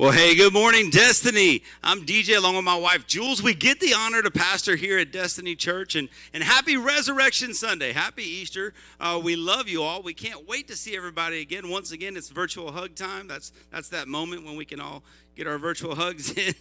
[0.00, 1.62] Well, hey, good morning, Destiny.
[1.84, 3.42] I'm DJ along with my wife, Jules.
[3.42, 7.92] We get the honor to pastor here at Destiny Church, and, and happy Resurrection Sunday.
[7.92, 8.72] Happy Easter.
[8.98, 10.00] Uh, we love you all.
[10.00, 11.68] We can't wait to see everybody again.
[11.68, 13.28] Once again, it's virtual hug time.
[13.28, 15.02] That's, that's that moment when we can all
[15.36, 16.54] get our virtual hugs in.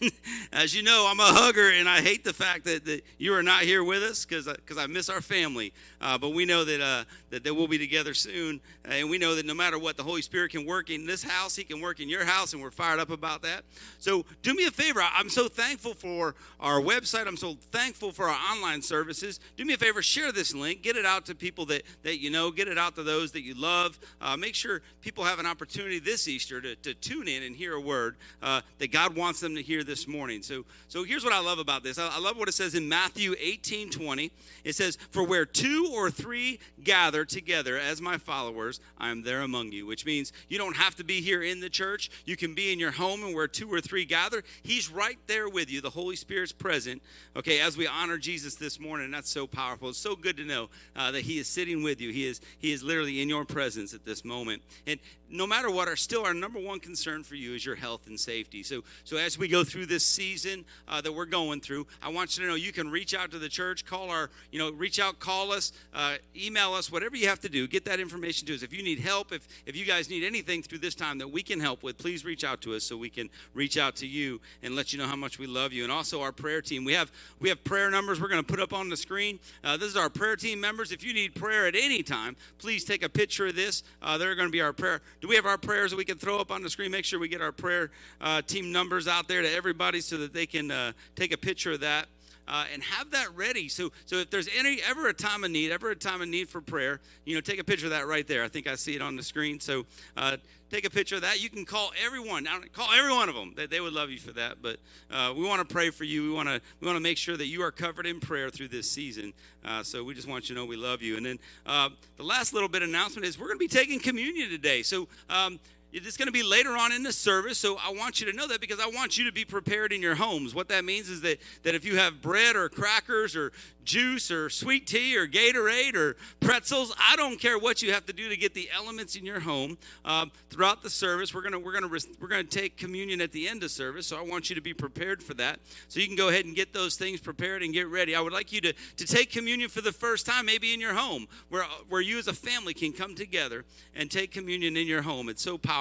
[0.51, 3.43] As you know, I'm a hugger, and I hate the fact that, that you are
[3.43, 5.73] not here with us because because I, miss our family.
[6.01, 9.35] Uh, but we know that uh, that, that we'll be together soon, and we know
[9.35, 11.55] that no matter what, the Holy Spirit can work in this house.
[11.55, 13.63] He can work in your house, and we're fired up about that.
[13.99, 15.01] So do me a favor.
[15.01, 17.27] I'm so thankful for our website.
[17.27, 19.39] I'm so thankful for our online services.
[19.57, 22.29] Do me a favor, share this link, get it out to people that that you
[22.29, 23.99] know, get it out to those that you love.
[24.21, 27.73] Uh, make sure people have an opportunity this Easter to, to tune in and hear
[27.73, 28.17] a word.
[28.41, 30.41] Uh, that God wants them to hear this morning.
[30.41, 31.97] So, so here's what I love about this.
[31.97, 34.31] I, I love what it says in Matthew 18 20.
[34.63, 39.41] It says, For where two or three gather together as my followers, I am there
[39.41, 42.09] among you, which means you don't have to be here in the church.
[42.25, 45.49] You can be in your home, and where two or three gather, He's right there
[45.49, 45.81] with you.
[45.81, 47.01] The Holy Spirit's present,
[47.35, 49.11] okay, as we honor Jesus this morning.
[49.11, 49.89] That's so powerful.
[49.89, 52.11] It's so good to know uh, that He is sitting with you.
[52.11, 54.61] He is, he is literally in your presence at this moment.
[54.87, 54.99] And
[55.29, 58.19] no matter what, are still our number one concern for you is your health and
[58.19, 58.63] safety.
[58.63, 62.37] So, so as we go through this season uh, that we're going through, I want
[62.37, 64.99] you to know you can reach out to the church, call our, you know, reach
[64.99, 67.67] out, call us, uh, email us, whatever you have to do.
[67.67, 68.63] Get that information to us.
[68.63, 71.43] If you need help, if if you guys need anything through this time that we
[71.43, 74.41] can help with, please reach out to us so we can reach out to you
[74.63, 75.83] and let you know how much we love you.
[75.83, 76.83] And also our prayer team.
[76.85, 79.39] We have we have prayer numbers we're going to put up on the screen.
[79.63, 80.91] Uh, this is our prayer team members.
[80.91, 83.83] If you need prayer at any time, please take a picture of this.
[84.01, 86.17] Uh, they're going to be our prayer do we have our prayers that we can
[86.17, 86.91] throw up on the screen?
[86.91, 87.91] Make sure we get our prayer
[88.21, 91.73] uh, team numbers out there to everybody so that they can uh, take a picture
[91.73, 92.07] of that.
[92.47, 93.69] Uh, and have that ready.
[93.69, 96.49] So, so if there's any ever a time of need, ever a time of need
[96.49, 98.43] for prayer, you know, take a picture of that right there.
[98.43, 99.59] I think I see it on the screen.
[99.59, 99.85] So,
[100.17, 100.37] uh,
[100.69, 101.41] take a picture of that.
[101.41, 102.47] You can call everyone.
[102.73, 103.53] Call every one of them.
[103.55, 104.61] They, they would love you for that.
[104.61, 104.77] But
[105.11, 106.23] uh, we want to pray for you.
[106.23, 108.69] We want to we want to make sure that you are covered in prayer through
[108.69, 109.33] this season.
[109.63, 111.17] Uh, so we just want you to know we love you.
[111.17, 114.49] And then uh, the last little bit announcement is we're going to be taking communion
[114.49, 114.83] today.
[114.83, 115.07] So.
[115.29, 115.59] Um,
[115.91, 118.47] it's going to be later on in the service, so I want you to know
[118.47, 120.53] that because I want you to be prepared in your homes.
[120.53, 123.51] What that means is that, that if you have bread or crackers or
[123.89, 126.93] juice or sweet tea or Gatorade or pretzels.
[126.99, 129.79] I don't care what you have to do to get the elements in your home.
[130.05, 131.89] Um, throughout the service, we're gonna we're gonna
[132.21, 134.05] we're gonna take communion at the end of service.
[134.05, 135.59] So I want you to be prepared for that.
[135.87, 138.15] So you can go ahead and get those things prepared and get ready.
[138.15, 140.93] I would like you to to take communion for the first time, maybe in your
[140.93, 143.65] home, where where you as a family can come together
[143.95, 145.29] and take communion in your home.
[145.29, 145.78] It's so powerful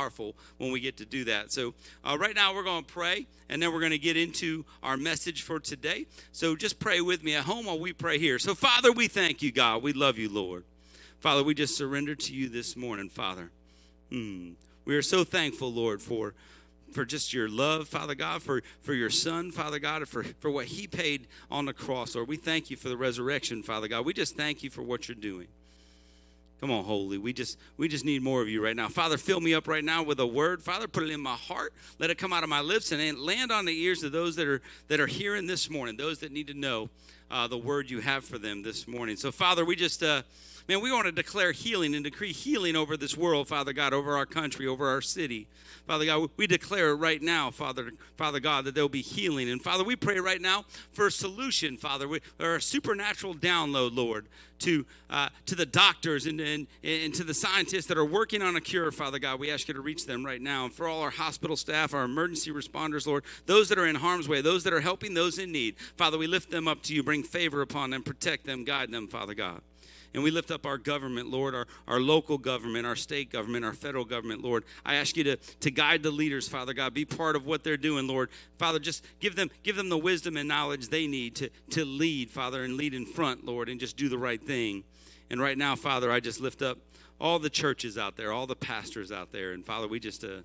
[0.58, 1.52] when we get to do that.
[1.52, 1.74] So
[2.04, 4.96] uh, right now we're going to pray and then we're going to get into our
[4.96, 6.06] message for today.
[6.32, 8.38] So just pray with me at home while we pray here.
[8.38, 9.82] So, Father, we thank you, God.
[9.82, 10.64] We love you, Lord.
[11.20, 13.50] Father, we just surrender to you this morning, Father.
[14.10, 14.50] Hmm.
[14.84, 16.34] We are so thankful, Lord, for
[16.92, 20.66] for just your love, Father God, for, for your son, Father God, for, for what
[20.66, 22.28] he paid on the cross, Lord.
[22.28, 24.06] We thank you for the resurrection, Father God.
[24.06, 25.48] We just thank you for what you're doing.
[26.60, 27.18] Come on, holy.
[27.18, 28.88] We just we just need more of you right now.
[28.88, 30.60] Father, fill me up right now with a word.
[30.60, 31.72] Father, put it in my heart.
[32.00, 34.48] Let it come out of my lips and land on the ears of those that
[34.48, 36.90] are that are hearing this morning, those that need to know
[37.30, 39.16] uh, the word you have for them this morning.
[39.16, 40.22] So, Father, we just uh,
[40.68, 44.16] man, we want to declare healing and decree healing over this world, Father God, over
[44.16, 45.48] our country, over our city.
[45.86, 49.48] Father God, we declare right now, Father, Father God, that there'll be healing.
[49.48, 52.06] And Father, we pray right now for a solution, Father,
[52.38, 54.26] or a supernatural download, Lord,
[54.58, 58.54] to uh, to the doctors and, and, and to the scientists that are working on
[58.56, 59.40] a cure, Father God.
[59.40, 60.66] We ask you to reach them right now.
[60.66, 64.28] And for all our hospital staff, our emergency responders, Lord, those that are in harm's
[64.28, 67.02] way, those that are helping those in need, Father, we lift them up to you.
[67.02, 69.62] Bring favor upon them, protect them, guide them, Father God.
[70.18, 73.72] And we lift up our government, Lord, our, our local government, our state government, our
[73.72, 74.64] federal government, Lord.
[74.84, 76.92] I ask you to, to guide the leaders, Father God.
[76.92, 78.28] Be part of what they're doing, Lord.
[78.58, 82.32] Father, just give them give them the wisdom and knowledge they need to, to lead,
[82.32, 84.82] Father, and lead in front, Lord, and just do the right thing.
[85.30, 86.78] And right now, Father, I just lift up
[87.20, 89.52] all the churches out there, all the pastors out there.
[89.52, 90.38] And Father, we just uh,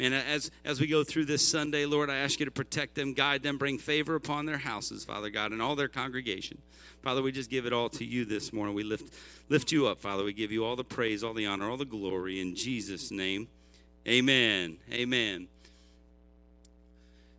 [0.00, 3.12] man, as as we go through this Sunday, Lord, I ask you to protect them,
[3.12, 6.58] guide them, bring favor upon their houses, Father God, and all their congregation.
[7.02, 8.74] Father, we just give it all to you this morning.
[8.74, 9.14] We lift
[9.48, 10.24] lift you up, Father.
[10.24, 13.48] We give you all the praise, all the honor, all the glory in Jesus' name.
[14.08, 14.78] Amen.
[14.92, 15.48] Amen.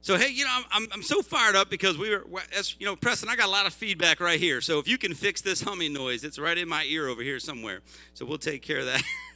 [0.03, 2.25] So hey, you know, I'm, I'm so fired up because we were,
[2.57, 4.59] as you know, Preston, I got a lot of feedback right here.
[4.61, 7.39] So if you can fix this humming noise, it's right in my ear over here
[7.39, 7.81] somewhere.
[8.15, 9.03] So we'll take care of that.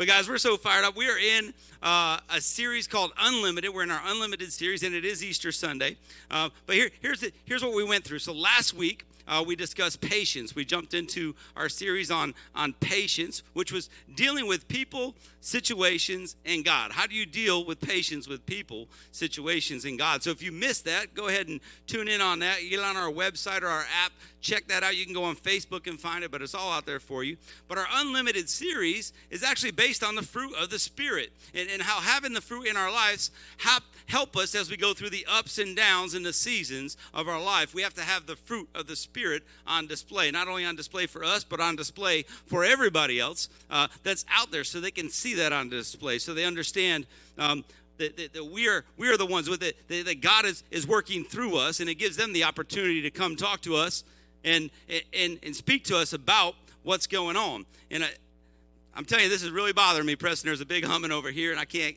[0.00, 0.96] But guys, we're so fired up.
[0.96, 1.52] We are in
[1.82, 3.74] uh, a series called Unlimited.
[3.74, 5.98] We're in our Unlimited series, and it is Easter Sunday.
[6.30, 8.20] Uh, but here, here's the, here's what we went through.
[8.20, 10.54] So last week uh, we discussed patience.
[10.54, 16.64] We jumped into our series on, on patience, which was dealing with people, situations, and
[16.64, 16.92] God.
[16.92, 20.22] How do you deal with patience with people, situations, and God?
[20.22, 22.58] So if you missed that, go ahead and tune in on that.
[22.68, 24.96] Get on our website or our app, check that out.
[24.96, 27.36] You can go on Facebook and find it, but it's all out there for you.
[27.68, 31.82] But our Unlimited series is actually based on the fruit of the Spirit and, and
[31.82, 35.26] how having the fruit in our lives help, help us as we go through the
[35.30, 37.74] ups and downs and the seasons of our life.
[37.74, 41.06] We have to have the fruit of the Spirit on display, not only on display
[41.06, 45.08] for us, but on display for everybody else uh, that's out there so they can
[45.08, 47.06] see that on display, so they understand.
[47.38, 47.64] Um,
[47.98, 50.64] that, that, that, we are we are the ones with it that, that God is
[50.70, 54.04] is working through us, and it gives them the opportunity to come talk to us
[54.42, 54.70] and
[55.12, 57.66] and and speak to us about what's going on.
[57.90, 58.10] And I,
[58.94, 60.48] I'm telling you, this is really bothering me, Preston.
[60.48, 61.96] There's a big humming over here, and I can't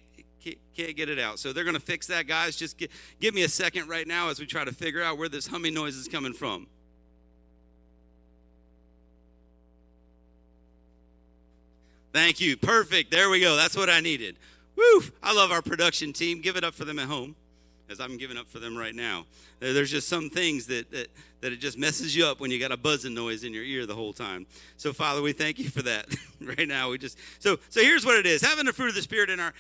[0.76, 1.40] can't get it out.
[1.40, 2.56] So they're going to fix that, guys.
[2.56, 5.30] Just get, give me a second right now as we try to figure out where
[5.30, 6.68] this humming noise is coming from.
[12.14, 12.56] Thank you.
[12.56, 13.12] Perfect.
[13.12, 13.56] There we go.
[13.56, 14.38] That's what I needed.
[14.76, 15.02] Woo!
[15.22, 16.42] I love our production team.
[16.42, 17.36] Give it up for them at home
[17.90, 19.26] as I'm giving up for them right now.
[19.60, 21.08] There's just some things that, that,
[21.44, 23.86] that it just messes you up when you got a buzzing noise in your ear
[23.86, 24.46] the whole time.
[24.78, 26.08] So, Father, we thank you for that
[26.42, 26.90] right now.
[26.90, 29.42] We just so so here's what it is: having the fruit of the Spirit in
[29.42, 29.54] our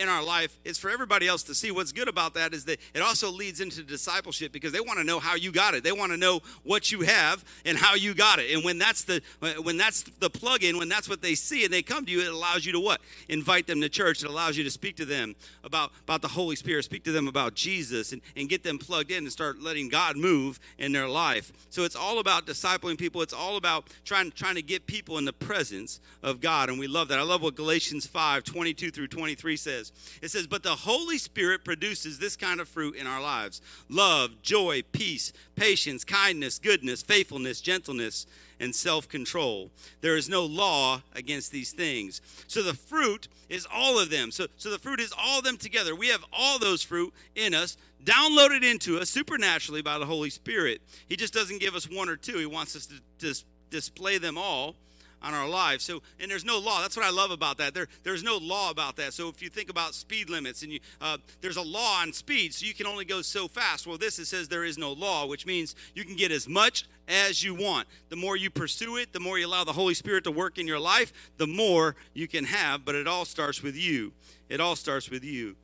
[0.00, 1.70] in our life is for everybody else to see.
[1.70, 5.04] What's good about that is that it also leads into discipleship because they want to
[5.04, 5.82] know how you got it.
[5.82, 8.54] They want to know what you have and how you got it.
[8.54, 9.22] And when that's the
[9.62, 12.32] when that's the plug-in, when that's what they see and they come to you, it
[12.32, 13.00] allows you to what?
[13.30, 14.22] Invite them to church.
[14.22, 15.34] It allows you to speak to them
[15.64, 19.10] about about the Holy Spirit, speak to them about Jesus, and, and get them plugged
[19.10, 21.21] in and start letting God move in their life.
[21.70, 23.22] So it's all about discipling people.
[23.22, 26.68] It's all about trying, trying to get people in the presence of God.
[26.68, 27.18] And we love that.
[27.18, 29.92] I love what Galatians 5 22 through 23 says.
[30.20, 34.42] It says, But the Holy Spirit produces this kind of fruit in our lives love,
[34.42, 38.26] joy, peace, patience, kindness, goodness, faithfulness, gentleness
[38.62, 39.70] and self control.
[40.00, 42.22] There is no law against these things.
[42.46, 44.30] So the fruit is all of them.
[44.30, 45.94] So, so the fruit is all of them together.
[45.94, 50.80] We have all those fruit in us downloaded into us supernaturally by the Holy Spirit.
[51.08, 54.38] He just doesn't give us one or two, He wants us to dis- display them
[54.38, 54.76] all
[55.22, 55.84] on our lives.
[55.84, 56.80] So, and there's no law.
[56.80, 57.74] That's what I love about that.
[57.74, 59.12] There, there's no law about that.
[59.12, 62.54] So, if you think about speed limits, and you, uh, there's a law on speed,
[62.54, 63.86] so you can only go so fast.
[63.86, 66.84] Well, this it says there is no law, which means you can get as much
[67.08, 67.88] as you want.
[68.08, 70.66] The more you pursue it, the more you allow the Holy Spirit to work in
[70.66, 72.84] your life, the more you can have.
[72.84, 74.12] But it all starts with you.
[74.48, 75.56] It all starts with you.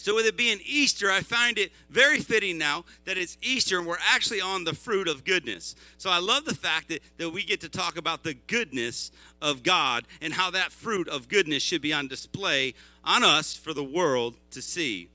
[0.00, 3.86] So, with it being Easter, I find it very fitting now that it's Easter and
[3.86, 5.76] we're actually on the fruit of goodness.
[5.98, 9.12] So, I love the fact that, that we get to talk about the goodness
[9.42, 12.72] of God and how that fruit of goodness should be on display
[13.04, 15.10] on us for the world to see.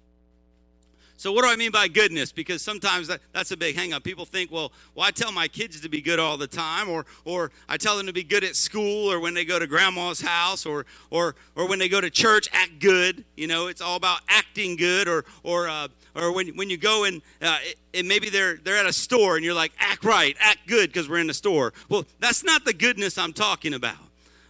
[1.18, 2.32] So, what do I mean by goodness?
[2.32, 4.04] Because sometimes that, that's a big hangup.
[4.04, 7.06] People think, well, well, I tell my kids to be good all the time, or,
[7.24, 10.20] or I tell them to be good at school, or when they go to grandma's
[10.20, 13.24] house, or, or, or when they go to church, act good.
[13.38, 17.06] You know, it's all about acting good, or, or, uh, or when, when you go
[17.06, 17.58] and, uh,
[17.94, 21.08] and maybe they're, they're at a store and you're like, act right, act good because
[21.08, 21.74] we're in the store.
[21.88, 24.05] Well, that's not the goodness I'm talking about.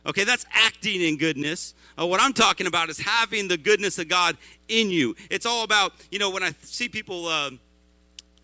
[0.06, 1.74] Okay, that's acting in goodness.
[2.00, 5.16] Uh, what I'm talking about is having the goodness of God in you.
[5.32, 7.50] It's all about, you know, when I see people, uh,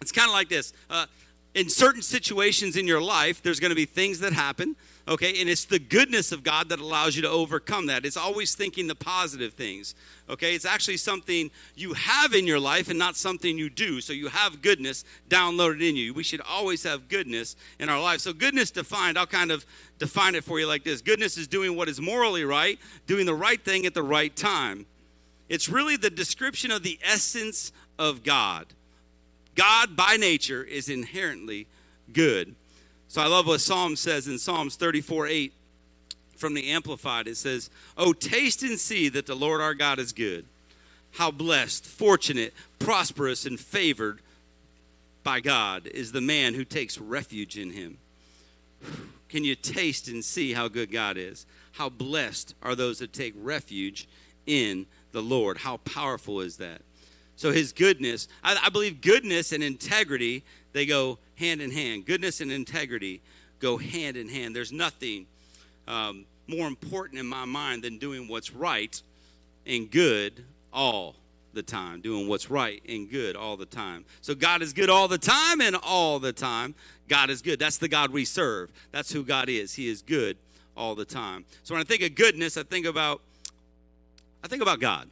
[0.02, 0.74] it's kind of like this.
[0.90, 1.06] Uh,
[1.54, 4.76] in certain situations in your life, there's going to be things that happen,
[5.08, 5.40] okay?
[5.40, 8.06] And it's the goodness of God that allows you to overcome that.
[8.06, 9.96] It's always thinking the positive things,
[10.30, 10.56] okay?
[10.56, 14.02] It's actually something you have in your life and not something you do.
[14.02, 16.14] So you have goodness downloaded in you.
[16.14, 18.22] We should always have goodness in our life.
[18.22, 19.66] So, goodness defined, I'll kind of
[19.98, 23.36] define it for you like this goodness is doing what is morally right, doing the
[23.36, 24.86] right thing at the right time.
[25.50, 28.68] It's really the description of the essence of God.
[29.56, 31.68] God, by nature, is inherently
[32.14, 32.56] good.
[33.12, 35.54] So I love what Psalm says in Psalms 34 8
[36.38, 37.28] from the Amplified.
[37.28, 40.46] It says, Oh, taste and see that the Lord our God is good.
[41.12, 44.20] How blessed, fortunate, prosperous, and favored
[45.26, 47.98] by God is the man who takes refuge in him.
[49.28, 51.46] Can you taste and see how good God is?
[51.74, 54.08] How blessed are those that take refuge
[54.46, 55.58] in the Lord?
[55.58, 56.82] How powerful is that?
[57.36, 62.06] So his goodness, I, I believe goodness and integrity, they go hand in hand.
[62.06, 63.22] Goodness and integrity
[63.60, 64.56] go hand in hand.
[64.56, 65.28] There's nothing
[65.88, 69.02] um, more important in my mind than doing what's right
[69.66, 71.16] and good all
[71.54, 74.06] the time, doing what's right and good all the time.
[74.22, 76.76] So God is good all the time and all the time.
[77.08, 77.60] God is good.
[77.60, 78.72] That's the God we serve.
[78.92, 79.74] That's who God is.
[79.74, 80.38] He is good
[80.78, 81.46] all the time.
[81.64, 83.22] So when I think of goodness, I think about
[84.44, 85.08] I think about God.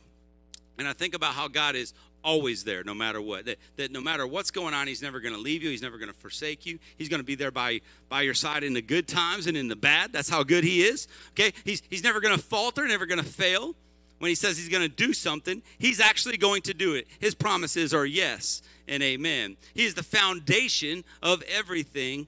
[0.78, 3.46] And I think about how God is always there no matter what.
[3.46, 5.98] That, that no matter what's going on he's never going to leave you he's never
[5.98, 6.80] going to forsake you.
[6.98, 9.68] He's going to be there by by your side in the good times and in
[9.68, 10.12] the bad.
[10.12, 11.54] That's how good he is okay?
[11.64, 13.76] He's he's never going to falter never going to fail.
[14.20, 17.08] When he says he's going to do something he's actually going to do it.
[17.20, 19.56] His promises are yes and amen.
[19.74, 22.28] He is the foundation of everything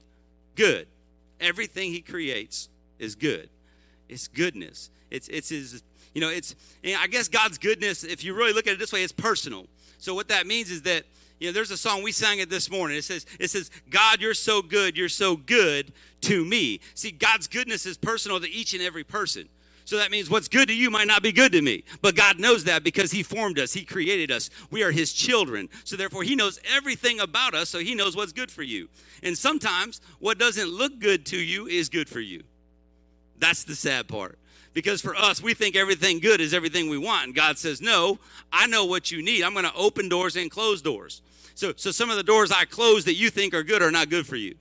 [0.56, 0.86] good.
[1.38, 2.68] Everything he creates
[2.98, 3.50] is good.
[4.08, 4.90] It's goodness.
[5.10, 5.82] It's it's his
[6.14, 9.02] you know, it's, I guess God's goodness, if you really look at it this way,
[9.02, 9.66] it's personal.
[10.02, 11.04] So what that means is that,
[11.38, 12.96] you know, there's a song, we sang it this morning.
[12.96, 15.92] It says, it says, God, you're so good, you're so good
[16.22, 16.80] to me.
[16.94, 19.48] See, God's goodness is personal to each and every person.
[19.84, 21.84] So that means what's good to you might not be good to me.
[22.00, 24.50] But God knows that because He formed us, He created us.
[24.72, 25.68] We are His children.
[25.84, 28.88] So therefore, He knows everything about us, so He knows what's good for you.
[29.22, 32.42] And sometimes what doesn't look good to you is good for you.
[33.38, 34.36] That's the sad part.
[34.74, 37.26] Because for us, we think everything good is everything we want.
[37.26, 38.18] And God says, No,
[38.52, 39.42] I know what you need.
[39.42, 41.20] I'm going to open doors and close doors.
[41.54, 44.08] So, so some of the doors I close that you think are good are not
[44.08, 44.54] good for you.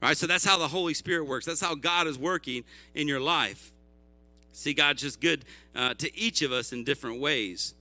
[0.00, 1.46] Right, so that's how the Holy Spirit works.
[1.46, 3.72] That's how God is working in your life.
[4.52, 5.44] See, God's just good
[5.76, 7.74] uh, to each of us in different ways.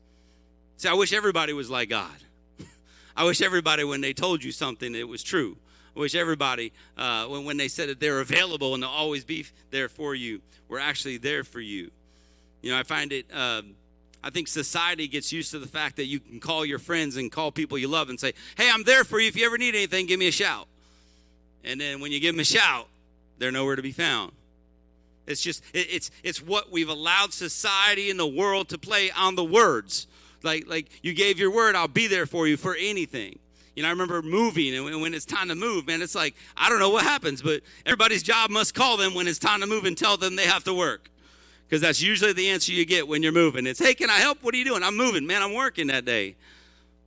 [0.78, 2.16] See, I wish everybody was like God.
[3.16, 5.58] I wish everybody, when they told you something, it was true.
[5.94, 9.90] Wish everybody, uh, when, when they said that they're available and they'll always be there
[9.90, 11.92] for you, were actually there for you.
[12.62, 13.76] You know, I find it, um,
[14.24, 17.32] I think society gets used to the fact that you can call your friends and
[17.32, 19.28] call people you love and say, hey, I'm there for you.
[19.28, 20.68] If you ever need anything, give me a shout.
[21.64, 22.88] And then when you give them a shout,
[23.38, 24.32] they're nowhere to be found.
[25.28, 29.36] It's just, it, it's, it's what we've allowed society and the world to play on
[29.36, 30.08] the words.
[30.44, 33.40] Like, like you gave your word, I'll be there for you for anything.
[33.76, 36.70] You know, I remember moving, and when it's time to move, man, it's like, I
[36.70, 39.86] don't know what happens, but everybody's job must call them when it's time to move
[39.86, 41.10] and tell them they have to work.
[41.68, 43.66] Because that's usually the answer you get when you're moving.
[43.66, 44.44] It's, hey, can I help?
[44.44, 44.84] What are you doing?
[44.84, 46.36] I'm moving, man, I'm working that day.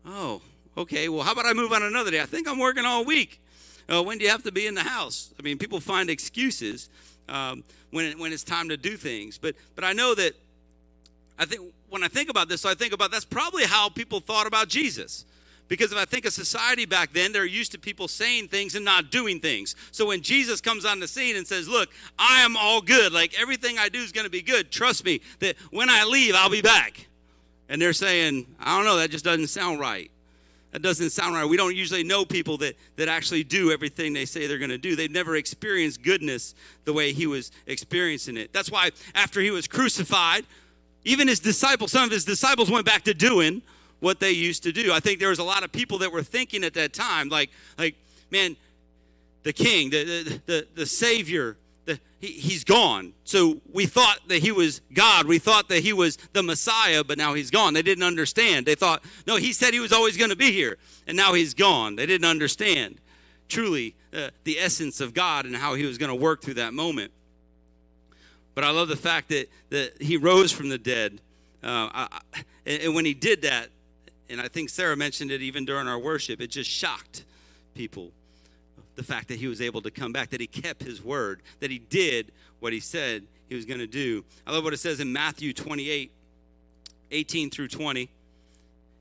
[0.06, 0.40] Oh,
[0.78, 2.22] okay, well, how about I move on another day?
[2.22, 3.42] I think I'm working all week.
[3.86, 5.34] Uh, when do you have to be in the house?
[5.38, 6.88] I mean, people find excuses
[7.28, 9.36] um, when, it, when it's time to do things.
[9.36, 10.34] But, but I know that
[11.38, 14.46] I think when I think about this, I think about that's probably how people thought
[14.46, 15.26] about Jesus.
[15.68, 18.84] Because if I think of society back then, they're used to people saying things and
[18.84, 19.74] not doing things.
[19.92, 23.38] So when Jesus comes on the scene and says, Look, I am all good, like
[23.40, 26.50] everything I do is going to be good, trust me that when I leave, I'll
[26.50, 27.06] be back.
[27.68, 30.10] And they're saying, I don't know, that just doesn't sound right.
[30.72, 31.44] That doesn't sound right.
[31.44, 34.78] We don't usually know people that, that actually do everything they say they're going to
[34.78, 34.96] do.
[34.96, 38.52] They've never experienced goodness the way he was experiencing it.
[38.52, 40.44] That's why after he was crucified,
[41.04, 43.62] even his disciples, some of his disciples went back to doing
[44.04, 44.92] what they used to do.
[44.92, 47.50] I think there was a lot of people that were thinking at that time, like,
[47.78, 47.96] like,
[48.30, 48.56] man,
[49.42, 51.56] the king, the the the, the savior,
[51.86, 53.14] the, he, he's gone.
[53.24, 55.26] So we thought that he was God.
[55.26, 57.74] We thought that he was the Messiah, but now he's gone.
[57.74, 58.66] They didn't understand.
[58.66, 61.54] They thought, no, he said he was always going to be here, and now he's
[61.54, 61.96] gone.
[61.96, 63.00] They didn't understand
[63.48, 66.74] truly uh, the essence of God and how he was going to work through that
[66.74, 67.10] moment.
[68.54, 71.20] But I love the fact that, that he rose from the dead.
[71.62, 72.20] Uh, I,
[72.66, 73.68] and when he did that,
[74.28, 77.24] and I think Sarah mentioned it even during our worship, it just shocked
[77.74, 78.10] people.
[78.96, 81.70] The fact that he was able to come back, that he kept his word, that
[81.70, 84.24] he did what he said he was going to do.
[84.46, 86.10] I love what it says in Matthew 28
[87.10, 88.08] 18 through 20.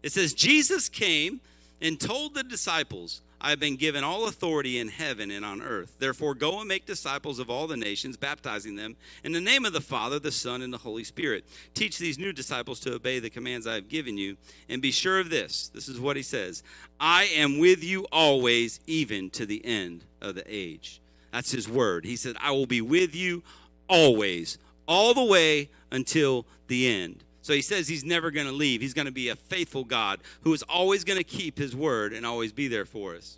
[0.04, 1.40] It says, Jesus came
[1.82, 5.98] and told the disciples, I have been given all authority in heaven and on earth.
[6.00, 8.96] Therefore, go and make disciples of all the nations, baptizing them
[9.26, 11.44] in the name of the Father, the Son, and the Holy Spirit.
[11.74, 14.38] Teach these new disciples to obey the commands I have given you.
[14.70, 16.64] And be sure of this this is what he says
[17.02, 21.02] I am with you always, even to the end of the age.
[21.34, 22.06] That's his word.
[22.06, 23.44] He said, I will be with you
[23.90, 24.58] always,
[24.88, 27.24] all the way until the end.
[27.44, 28.80] So he says he's never going to leave.
[28.80, 32.14] He's going to be a faithful God who is always going to keep his word
[32.14, 33.38] and always be there for us.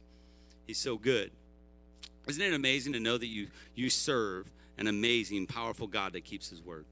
[0.67, 1.31] He's so good.
[2.27, 6.50] Isn't it amazing to know that you you serve an amazing, powerful God that keeps
[6.50, 6.85] his word?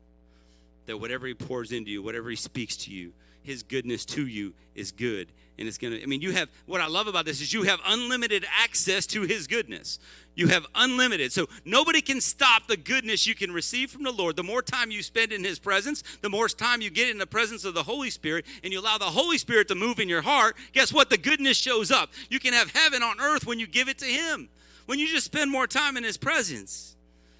[0.87, 4.53] That whatever he pours into you, whatever he speaks to you, his goodness to you
[4.73, 5.27] is good
[5.57, 7.63] and it's going to i mean you have what i love about this is you
[7.63, 9.99] have unlimited access to his goodness.
[10.35, 11.31] You have unlimited.
[11.31, 14.35] So nobody can stop the goodness you can receive from the lord.
[14.35, 17.27] The more time you spend in his presence the more time you get in the
[17.27, 20.21] presence of the holy spirit and you allow the holy spirit to move in your
[20.21, 21.09] heart guess what?
[21.09, 22.11] The goodness shows up.
[22.29, 24.49] You can have heaven on earth when you give it to him.
[24.85, 26.95] When you just spend more time in his presence.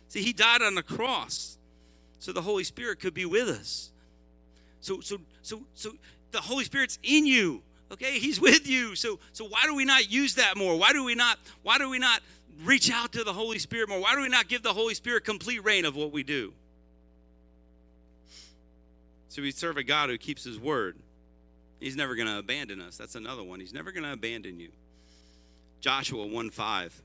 [0.10, 1.58] See he died on the cross
[2.20, 3.91] so the holy spirit could be with us.
[4.82, 5.93] So so so so
[6.32, 10.11] the holy spirit's in you okay he's with you so so why do we not
[10.11, 12.21] use that more why do we not why do we not
[12.63, 15.25] reach out to the holy spirit more why do we not give the holy spirit
[15.25, 16.53] complete reign of what we do
[19.29, 20.95] so we serve a god who keeps his word
[21.84, 22.95] He's never going to abandon us.
[22.95, 23.60] That's another one.
[23.60, 24.69] He's never going to abandon you.
[25.81, 27.01] Joshua 1 5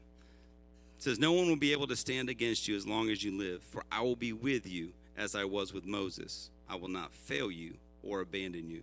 [0.98, 3.60] says, No one will be able to stand against you as long as you live,
[3.60, 6.50] for I will be with you as I was with Moses.
[6.68, 7.74] I will not fail you
[8.04, 8.82] or abandon you.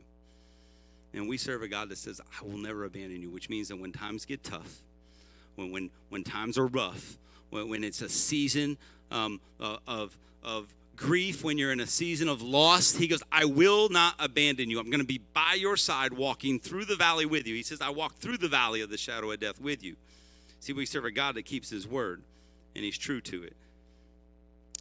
[1.16, 3.78] And we serve a God that says, I will never abandon you, which means that
[3.78, 4.82] when times get tough,
[5.56, 7.18] when, when, when times are rough,
[7.52, 8.78] when, when it's a season
[9.12, 13.46] um, uh, of, of grief, when you're in a season of loss, he goes, I
[13.46, 14.78] will not abandon you.
[14.78, 17.56] I'm going to be by your side, walking through the valley with you.
[17.56, 19.96] He says, I walk through the valley of the shadow of death with you.
[20.60, 22.24] See, we serve a God that keeps his word,
[22.76, 23.56] and he's true to it.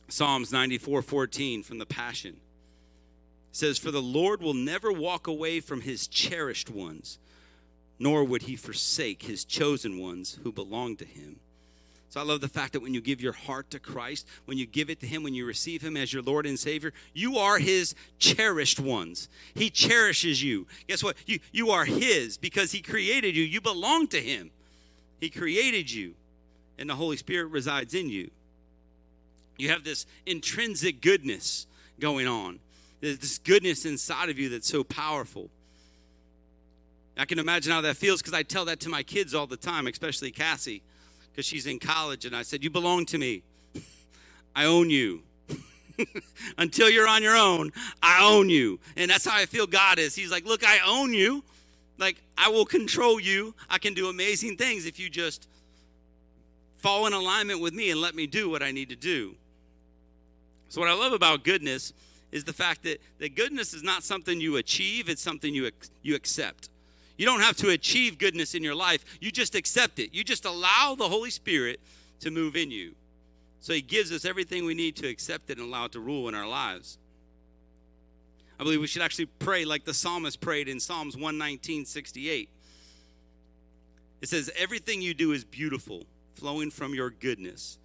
[0.08, 2.36] Psalms 94 14 from the Passion
[3.54, 7.18] says, For the Lord will never walk away from his cherished ones,
[7.98, 11.40] nor would he forsake his chosen ones who belong to him.
[12.14, 14.66] So I love the fact that when you give your heart to Christ, when you
[14.66, 17.58] give it to Him, when you receive Him as your Lord and Savior, you are
[17.58, 19.28] His cherished ones.
[19.56, 20.68] He cherishes you.
[20.86, 21.16] Guess what?
[21.26, 23.42] You, you are His because He created you.
[23.42, 24.52] You belong to Him.
[25.18, 26.14] He created you,
[26.78, 28.30] and the Holy Spirit resides in you.
[29.56, 31.66] You have this intrinsic goodness
[31.98, 32.60] going on,
[33.04, 35.50] this goodness inside of you that's so powerful.
[37.16, 39.56] I can imagine how that feels because I tell that to my kids all the
[39.56, 40.82] time, especially Cassie
[41.34, 42.24] because she's in college.
[42.24, 43.42] And I said, You belong to me.
[44.56, 45.22] I own you.
[46.58, 47.70] Until you're on your own,
[48.02, 48.80] I own you.
[48.96, 50.14] And that's how I feel God is.
[50.14, 51.44] He's like, Look, I own you.
[51.98, 53.54] Like, I will control you.
[53.70, 55.48] I can do amazing things if you just
[56.78, 59.36] fall in alignment with me and let me do what I need to do.
[60.68, 61.92] So, what I love about goodness
[62.32, 65.70] is the fact that, that goodness is not something you achieve, it's something you,
[66.02, 66.68] you accept.
[67.16, 69.04] You don't have to achieve goodness in your life.
[69.20, 70.12] You just accept it.
[70.12, 71.80] You just allow the Holy Spirit
[72.20, 72.94] to move in you.
[73.60, 76.28] So he gives us everything we need to accept it and allow it to rule
[76.28, 76.98] in our lives.
[78.58, 82.48] I believe we should actually pray like the psalmist prayed in Psalms 119, 68.
[84.20, 87.78] It says, Everything you do is beautiful, flowing from your goodness.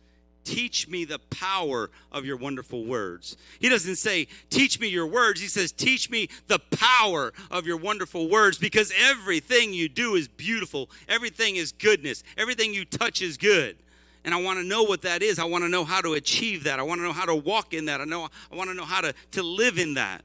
[0.43, 3.38] Teach me the power of your wonderful words.
[3.60, 5.41] He doesn't say, Teach me your words.
[5.41, 10.28] He says, Teach me the power of your wonderful words because everything you do is
[10.28, 10.89] beautiful.
[11.08, 12.23] Everything is goodness.
[12.38, 13.78] Everything you touch is good.
[14.25, 15.39] And I want to know what that is.
[15.39, 16.80] I want to know how to achieve that.
[16.80, 18.02] I want to know how to walk in that.
[18.02, 20.23] I know I want to know how to, to live in that.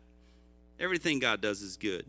[0.81, 2.05] Everything God does is good.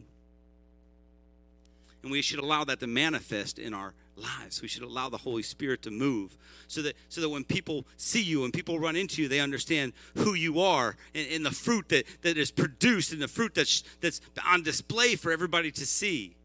[2.02, 4.62] And we should allow that to manifest in our lives.
[4.62, 8.22] We should allow the Holy Spirit to move so that so that when people see
[8.22, 11.90] you and people run into you, they understand who you are and, and the fruit
[11.90, 16.36] that, that is produced and the fruit that's that's on display for everybody to see.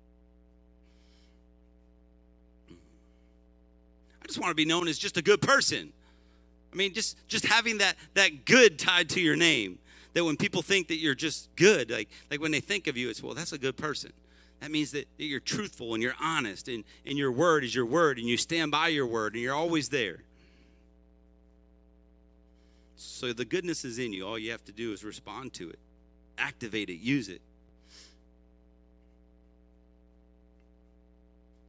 [4.23, 5.93] I just want to be known as just a good person.
[6.73, 9.79] I mean, just just having that that good tied to your name.
[10.13, 13.11] That when people think that you're just good, like like when they think of you,
[13.11, 14.13] it's well, that's a good person.
[14.61, 18.19] That means that you're truthful and you're honest, and, and your word is your word,
[18.19, 20.23] and you stand by your word, and you're always there.
[22.97, 24.27] So the goodness is in you.
[24.27, 25.79] All you have to do is respond to it,
[26.37, 27.41] activate it, use it.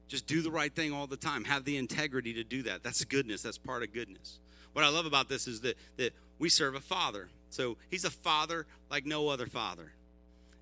[0.09, 1.45] Just do the right thing all the time.
[1.45, 2.83] Have the integrity to do that.
[2.83, 3.41] That's goodness.
[3.41, 4.39] That's part of goodness.
[4.73, 7.29] What I love about this is that, that we serve a father.
[7.49, 9.93] So he's a father like no other father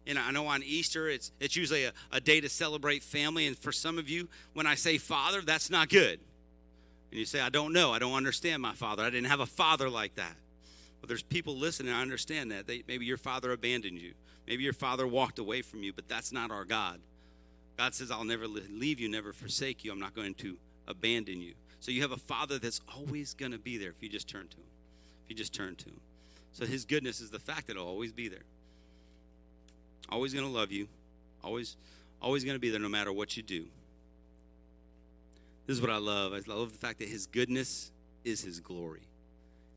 [0.10, 3.46] and I know on Easter it's it's usually a, a day to celebrate family.
[3.46, 6.20] And for some of you, when I say father, that's not good.
[7.12, 9.04] And you say, I don't know, I don't understand my father.
[9.04, 10.36] I didn't have a father like that.
[11.00, 12.68] But there's people listening, I understand that.
[12.68, 14.14] They, maybe your father abandoned you.
[14.48, 17.00] Maybe your father walked away from you, but that's not our God.
[17.78, 19.92] God says, I'll never leave you, never forsake you.
[19.92, 21.54] I'm not going to abandon you.
[21.80, 24.48] So you have a father that's always going to be there if you just turn
[24.48, 24.64] to him.
[25.24, 26.02] If you just turn to him.
[26.52, 28.44] So his goodness is the fact that he'll always be there
[30.10, 30.88] always going to love you,
[31.44, 31.76] always,
[32.22, 33.66] always going to be there no matter what you do.
[35.68, 36.34] This is what I love.
[36.34, 37.92] I love the fact that His goodness
[38.24, 39.08] is His glory.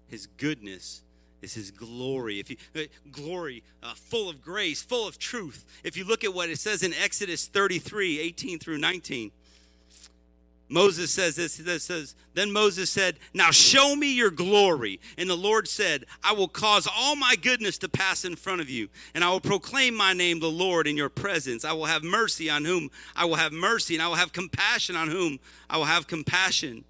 [0.09, 1.03] His goodness
[1.43, 2.41] is His glory.
[2.41, 2.81] If you uh,
[3.11, 5.67] glory, uh, full of grace, full of truth.
[5.85, 9.33] If you look at what it says in Exodus 33, 18 through 19,
[10.73, 15.01] Moses says this, this says, Then Moses said, Now show me your glory.
[15.19, 18.71] And the Lord said, I will cause all my goodness to pass in front of
[18.71, 21.67] you, and I will proclaim my name, the Lord, in your presence.
[21.67, 24.97] I will have mercy on whom I will have mercy, and I will have compassion
[24.97, 26.85] on whom I will have compassion.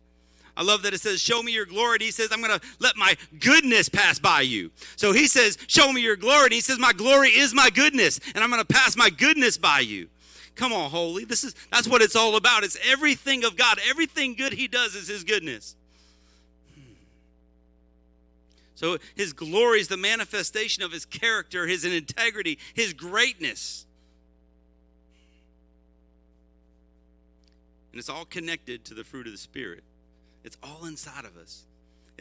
[0.56, 1.96] I love that it says, Show me your glory.
[1.96, 4.70] And he says, I'm going to let my goodness pass by you.
[4.94, 6.44] So he says, Show me your glory.
[6.44, 9.58] And he says, My glory is my goodness, and I'm going to pass my goodness
[9.58, 10.08] by you.
[10.54, 11.24] Come on, holy.
[11.24, 12.64] This is that's what it's all about.
[12.64, 13.78] It's everything of God.
[13.88, 15.76] Everything good he does is his goodness.
[16.74, 16.94] Hmm.
[18.74, 23.86] So his glory is the manifestation of his character, his integrity, his greatness.
[27.92, 29.84] And it's all connected to the fruit of the Spirit.
[30.44, 31.64] It's all inside of us.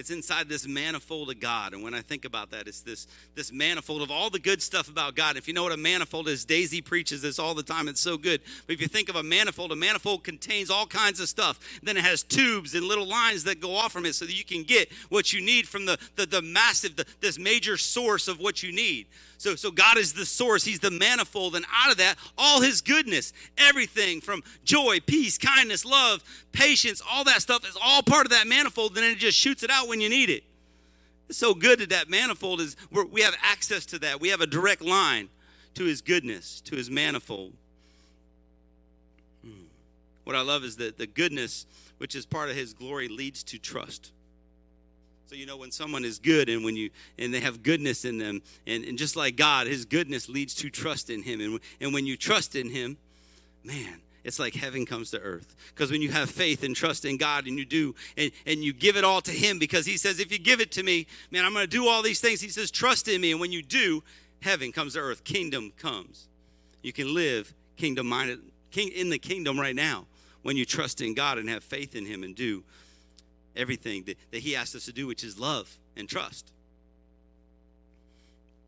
[0.01, 1.73] It's inside this manifold of God.
[1.73, 4.89] And when I think about that, it's this, this manifold of all the good stuff
[4.89, 5.37] about God.
[5.37, 7.87] If you know what a manifold is, Daisy preaches this all the time.
[7.87, 8.41] It's so good.
[8.65, 11.59] But if you think of a manifold, a manifold contains all kinds of stuff.
[11.83, 14.43] Then it has tubes and little lines that go off from it so that you
[14.43, 18.39] can get what you need from the, the, the massive, the, this major source of
[18.39, 19.05] what you need.
[19.41, 20.63] So, so God is the source.
[20.63, 21.55] He's the manifold.
[21.55, 27.23] And out of that, all his goodness, everything from joy, peace, kindness, love, patience, all
[27.23, 28.95] that stuff is all part of that manifold.
[28.95, 30.43] And then it just shoots it out when you need it.
[31.27, 32.77] It's so good that that manifold is,
[33.11, 34.21] we have access to that.
[34.21, 35.27] We have a direct line
[35.73, 37.51] to his goodness, to his manifold.
[39.43, 39.65] Hmm.
[40.23, 41.65] What I love is that the goodness,
[41.97, 44.13] which is part of his glory, leads to trust.
[45.27, 48.17] So you know when someone is good and when you and they have goodness in
[48.17, 51.41] them, and, and just like God, his goodness leads to trust in him.
[51.41, 52.95] And, and when you trust in him,
[53.63, 55.55] man, it's like heaven comes to earth.
[55.69, 58.73] Because when you have faith and trust in God and you do, and, and you
[58.73, 61.45] give it all to Him, because He says, if you give it to me, man,
[61.45, 62.41] I'm going to do all these things.
[62.41, 63.31] He says, trust in me.
[63.31, 64.03] And when you do,
[64.41, 66.27] heaven comes to earth, kingdom comes.
[66.81, 68.39] You can live kingdom minded
[68.71, 70.05] king, in the kingdom right now
[70.41, 72.63] when you trust in God and have faith in Him and do
[73.55, 76.51] everything that, that He asked us to do, which is love and trust.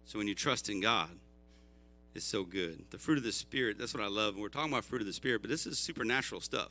[0.05, 1.09] So when you trust in God,
[2.15, 2.83] it's so good.
[2.91, 4.35] The fruit of the Spirit, that's what I love.
[4.37, 6.69] We're talking about fruit of the Spirit, but this is supernatural stuff.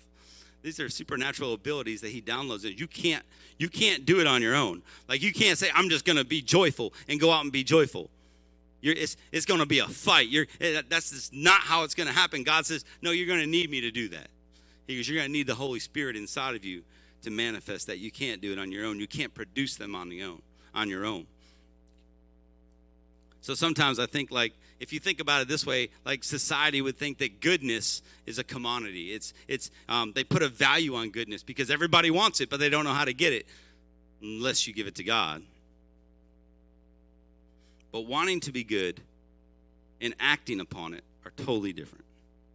[0.63, 2.65] These are supernatural abilities that he downloads.
[2.65, 3.25] And you can't,
[3.59, 4.83] you can't do it on your own.
[5.09, 8.11] Like you can't say, I'm just gonna be joyful and go out and be joyful.
[8.81, 10.29] You're, it's it's gonna be a fight.
[10.29, 12.45] You're, eh, that's just not how it's gonna happen.
[12.45, 14.29] God says, No, you're gonna need me to do that.
[14.87, 16.83] He goes, You're gonna need the Holy Spirit inside of you
[17.23, 17.99] to manifest that.
[17.99, 19.01] You can't do it on your own.
[19.01, 20.43] You can't produce them on the own
[20.75, 21.27] on your own.
[23.41, 26.97] So sometimes I think like if you think about it this way, like society would
[26.97, 29.13] think that goodness is a commodity.
[29.13, 32.69] It's it's um, they put a value on goodness because everybody wants it, but they
[32.69, 33.47] don't know how to get it
[34.21, 35.43] unless you give it to God.
[37.93, 39.01] But wanting to be good
[40.01, 42.05] and acting upon it are totally different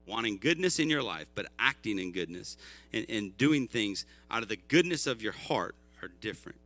[0.06, 2.56] wanting goodness in your life, but acting in goodness
[2.94, 6.58] and, and doing things out of the goodness of your heart are different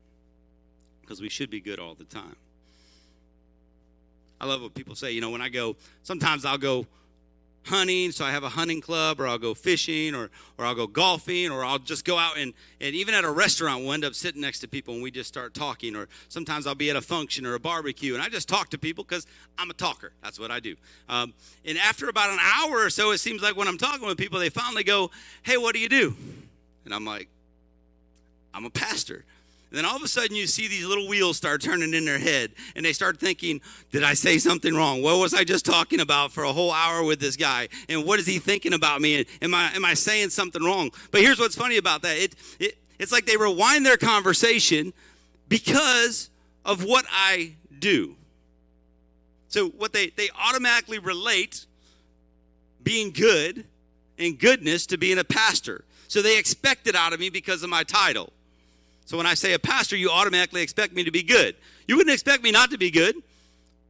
[1.01, 2.35] because we should be good all the time.
[4.41, 5.11] I love what people say.
[5.11, 6.87] You know, when I go, sometimes I'll go
[7.65, 10.87] hunting, so I have a hunting club, or I'll go fishing, or or I'll go
[10.87, 14.15] golfing, or I'll just go out and and even at a restaurant, we'll end up
[14.15, 15.95] sitting next to people and we just start talking.
[15.95, 18.79] Or sometimes I'll be at a function or a barbecue, and I just talk to
[18.79, 19.27] people because
[19.59, 20.11] I'm a talker.
[20.23, 20.75] That's what I do.
[21.07, 24.17] Um, and after about an hour or so, it seems like when I'm talking with
[24.17, 25.11] people, they finally go,
[25.43, 26.15] "Hey, what do you do?"
[26.85, 27.27] And I'm like,
[28.55, 29.23] "I'm a pastor."
[29.71, 32.19] And then all of a sudden, you see these little wheels start turning in their
[32.19, 35.01] head, and they start thinking, Did I say something wrong?
[35.01, 37.69] What was I just talking about for a whole hour with this guy?
[37.87, 39.25] And what is he thinking about me?
[39.41, 40.91] Am I, am I saying something wrong?
[41.11, 44.91] But here's what's funny about that it, it, it's like they rewind their conversation
[45.47, 46.29] because
[46.65, 48.17] of what I do.
[49.47, 51.65] So, what they, they automatically relate
[52.83, 53.63] being good
[54.19, 55.85] and goodness to being a pastor.
[56.09, 58.33] So, they expect it out of me because of my title.
[59.05, 61.55] So when I say a pastor, you automatically expect me to be good.
[61.87, 63.15] You wouldn't expect me not to be good,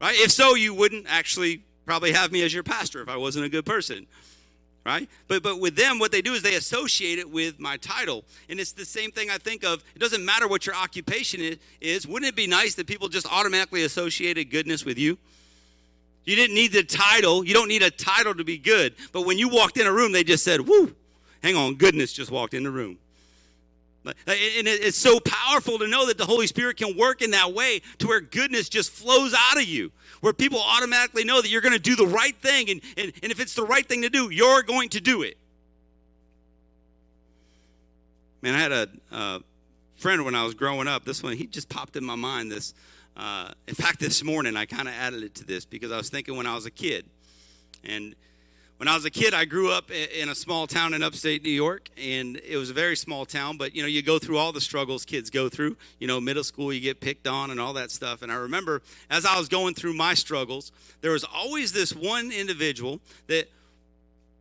[0.02, 0.16] right?
[0.18, 3.50] If so, you wouldn't actually probably have me as your pastor if I wasn't a
[3.50, 4.08] good person,
[4.86, 5.08] right?
[5.28, 8.60] But but with them, what they do is they associate it with my title, and
[8.60, 9.84] it's the same thing I think of.
[9.96, 12.08] It doesn't matter what your occupation is.
[12.08, 15.18] Wouldn't it be nice that people just automatically associated goodness with you?
[16.24, 17.44] You didn't need the title.
[17.44, 18.96] You don't need a title to be good.
[19.12, 20.96] But when you walked in a room, they just said, "Whoo,
[21.44, 22.98] hang on, goodness just walked in the room."
[24.04, 27.82] And it's so powerful to know that the Holy Spirit can work in that way
[28.00, 31.74] to where goodness just flows out of you, where people automatically know that you're going
[31.74, 32.70] to do the right thing.
[32.70, 35.38] And, and, and if it's the right thing to do, you're going to do it.
[38.42, 39.42] Man, I had a
[39.98, 41.06] friend when I was growing up.
[41.06, 42.52] This one, he just popped in my mind.
[42.52, 42.74] This,
[43.16, 46.10] uh, in fact, this morning I kind of added it to this because I was
[46.10, 47.06] thinking when I was a kid.
[47.84, 48.16] And
[48.82, 51.52] when I was a kid, I grew up in a small town in upstate New
[51.52, 53.58] York, and it was a very small town.
[53.58, 55.78] But you know, you go through all the struggles kids go through.
[56.00, 58.24] You know, middle school, you get picked on and all that stuff.
[58.24, 62.32] And I remember as I was going through my struggles, there was always this one
[62.32, 63.52] individual that,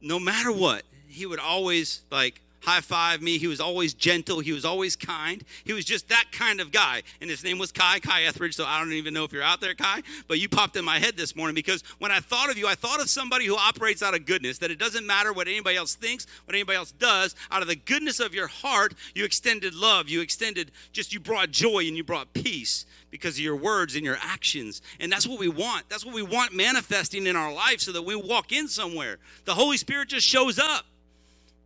[0.01, 3.39] no matter what, he would always like high five me.
[3.39, 4.41] He was always gentle.
[4.41, 5.43] He was always kind.
[5.65, 7.03] He was just that kind of guy.
[7.21, 8.55] And his name was Kai, Kai Etheridge.
[8.55, 10.99] So I don't even know if you're out there, Kai, but you popped in my
[10.99, 14.03] head this morning because when I thought of you, I thought of somebody who operates
[14.03, 17.35] out of goodness, that it doesn't matter what anybody else thinks, what anybody else does.
[17.51, 20.09] Out of the goodness of your heart, you extended love.
[20.09, 24.05] You extended just, you brought joy and you brought peace because of your words and
[24.05, 24.83] your actions.
[25.01, 25.89] And that's what we want.
[25.89, 29.19] That's what we want manifesting in our life so that we walk in somewhere.
[29.45, 30.85] The Holy Spirit just shows up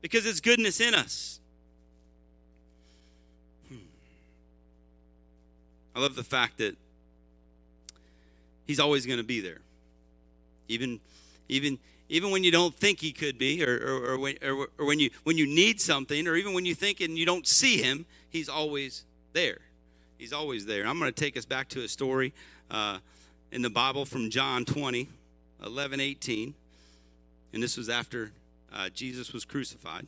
[0.04, 1.40] because it's goodness in us.
[3.70, 3.76] Hmm.
[5.96, 6.76] I love the fact that
[8.66, 9.60] he's always going to be there.
[10.68, 11.00] Even
[11.48, 11.78] even
[12.10, 14.98] even when you don't think he could be or, or, or, when, or, or when
[14.98, 18.04] you when you need something or even when you think and you don't see him
[18.28, 19.60] he's always there
[20.18, 22.32] he's always there i'm going to take us back to a story
[22.70, 22.98] uh,
[23.52, 25.08] in the bible from john 20
[25.64, 26.54] 11 18
[27.52, 28.32] and this was after
[28.74, 30.06] uh, jesus was crucified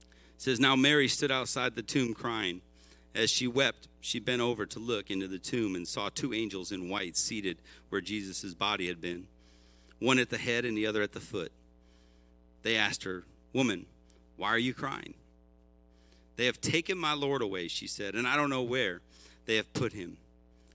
[0.00, 2.60] it says now mary stood outside the tomb crying
[3.14, 6.72] as she wept she bent over to look into the tomb and saw two angels
[6.72, 7.58] in white seated
[7.90, 9.26] where jesus' body had been
[10.00, 11.52] one at the head and the other at the foot.
[12.62, 13.86] They asked her, Woman,
[14.36, 15.14] why are you crying?
[16.36, 19.00] They have taken my Lord away, she said, and I don't know where
[19.46, 20.16] they have put him.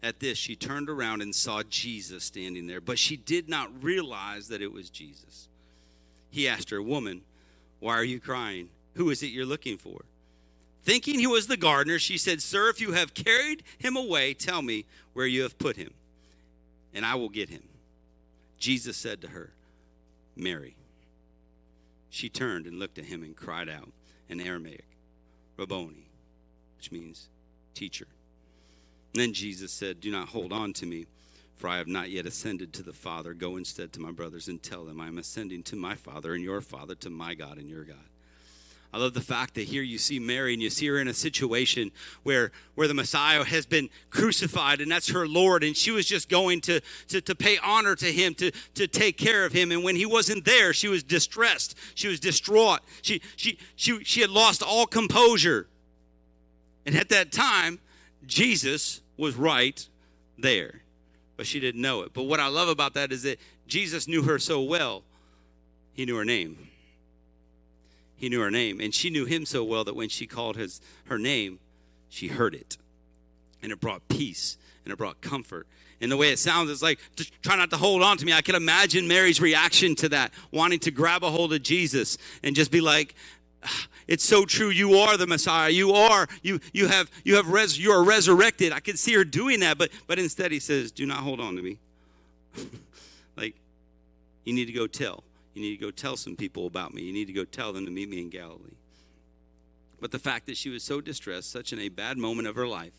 [0.04, 4.50] At this, she turned around and saw Jesus standing there, but she did not realize
[4.50, 5.48] that it was Jesus.
[6.36, 7.22] He asked her, Woman,
[7.80, 8.68] why are you crying?
[8.96, 10.02] Who is it you're looking for?
[10.84, 14.62] Thinking he was the gardener, she said, Sir, if you have carried him away, tell
[14.62, 15.94] me where you have put him,
[16.94, 17.64] and I will get him.
[18.60, 19.52] Jesus said to her,
[20.36, 20.76] Mary.
[22.10, 23.94] She turned and looked at him and cried out
[24.28, 24.84] in Aramaic,
[25.56, 26.10] Rabboni,
[26.76, 27.30] which means
[27.74, 28.08] teacher.
[29.14, 31.06] And then Jesus said, Do not hold on to me,
[31.56, 33.34] for I have not yet ascended to the Father.
[33.34, 36.44] Go instead to my brothers and tell them I am ascending to my Father and
[36.44, 37.98] your Father, to my God and your God.
[38.96, 41.14] I love the fact that here you see Mary and you see her in a
[41.14, 41.92] situation
[42.24, 45.66] where, where the Messiah has been crucified and that's her Lord.
[45.66, 49.18] And she was just going to, to, to pay honor to him, to, to take
[49.18, 49.74] care of him.
[49.74, 51.76] And when he wasn't there, she was distressed.
[51.94, 52.80] She was distraught.
[53.02, 55.68] She, she, she, she had lost all composure.
[56.86, 57.80] And at that time,
[58.26, 59.86] Jesus was right
[60.38, 60.84] there.
[61.38, 62.14] But she didn't know it.
[62.14, 65.04] But what I love about that is that Jesus knew her so well,
[65.94, 66.70] he knew her name
[68.16, 68.80] he knew her name.
[68.80, 71.60] And she knew him so well that when she called his, her name,
[72.10, 72.78] she heard it.
[73.62, 75.68] And it brought peace and it brought comfort.
[76.02, 77.00] And the way it sounds, it's like,
[77.42, 78.34] try not to hold on to me.
[78.34, 82.56] I can imagine Mary's reaction to that, wanting to grab a hold of Jesus and
[82.56, 83.16] just be like,
[84.08, 84.70] it's so true.
[84.70, 85.70] You are the Messiah.
[85.70, 88.72] You are, you, you have, you have, res, you are resurrected.
[88.72, 91.56] I can see her doing that, but, but instead he says, do not hold on
[91.56, 91.78] to me.
[93.38, 93.56] like,
[94.44, 95.24] you need to go tell.
[95.54, 97.02] You need to go tell some people about me.
[97.04, 98.76] You need to go tell them to meet me in Galilee.
[100.00, 102.68] But the fact that she was so distressed, such in a bad moment of her
[102.68, 102.92] life,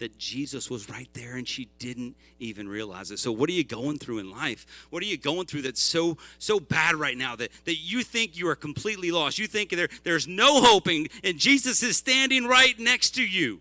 [0.00, 3.18] that Jesus was right there and she didn't even realize it.
[3.18, 4.66] So what are you going through in life?
[4.90, 8.36] What are you going through that's so so bad right now that, that you think
[8.36, 9.38] you are completely lost?
[9.38, 13.60] You think there, there's no hoping and Jesus is standing right next to you.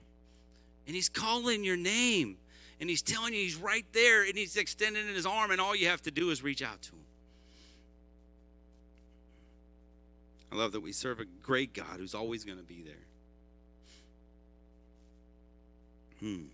[0.88, 2.38] And he's calling your name.
[2.80, 5.88] And he's telling you he's right there and he's extending his arm and all you
[5.88, 6.99] have to do is reach out to him.
[10.52, 12.95] I love that we serve a great God who's always going to be there.
[16.19, 16.45] Hmm.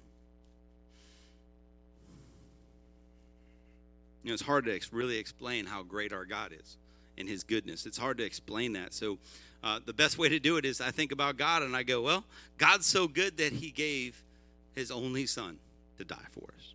[4.23, 6.77] You know, it's hard to really explain how great our God is
[7.17, 7.85] and His goodness.
[7.85, 8.93] It's hard to explain that.
[8.93, 9.19] So,
[9.63, 12.01] uh, the best way to do it is I think about God and I go,
[12.01, 12.23] well,
[12.57, 14.23] God's so good that He gave
[14.73, 15.57] His only Son
[15.97, 16.73] to die for us.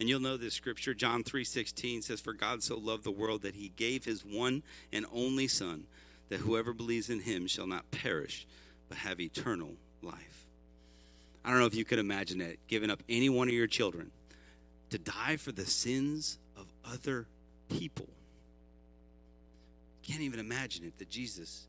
[0.00, 3.54] And you'll know this scripture, John 3:16 says for God so loved the world that
[3.54, 5.86] he gave his one and only son
[6.28, 8.46] that whoever believes in him shall not perish
[8.88, 10.43] but have eternal life.
[11.44, 14.10] I don't know if you could imagine that giving up any one of your children
[14.90, 17.26] to die for the sins of other
[17.68, 18.08] people.
[20.02, 21.66] Can't even imagine it that Jesus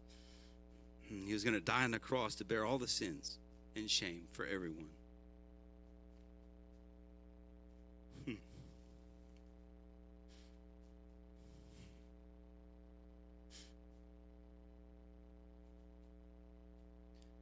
[1.10, 3.38] hmm, he was going to die on the cross to bear all the sins
[3.76, 4.88] and shame for everyone.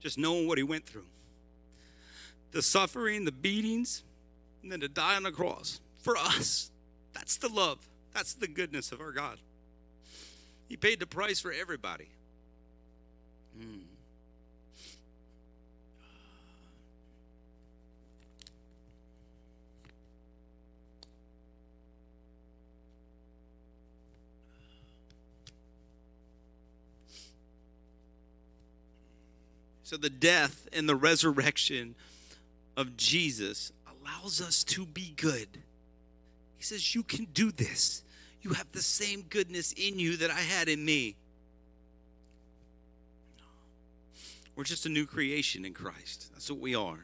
[0.03, 1.05] just knowing what he went through
[2.53, 4.03] the suffering, the beatings,
[4.61, 6.71] and then to die on the cross for us.
[7.13, 7.79] That's the love.
[8.13, 9.39] That's the goodness of our God.
[10.69, 12.07] He paid the price for everybody.
[13.59, 13.79] Hmm.
[29.83, 31.93] So the death and the resurrection
[32.75, 35.47] of Jesus allows us to be good.
[36.57, 38.03] He says, You can do this.
[38.41, 41.15] You have the same goodness in you that I had in me.
[44.55, 46.29] We're just a new creation in Christ.
[46.33, 46.99] That's what we are.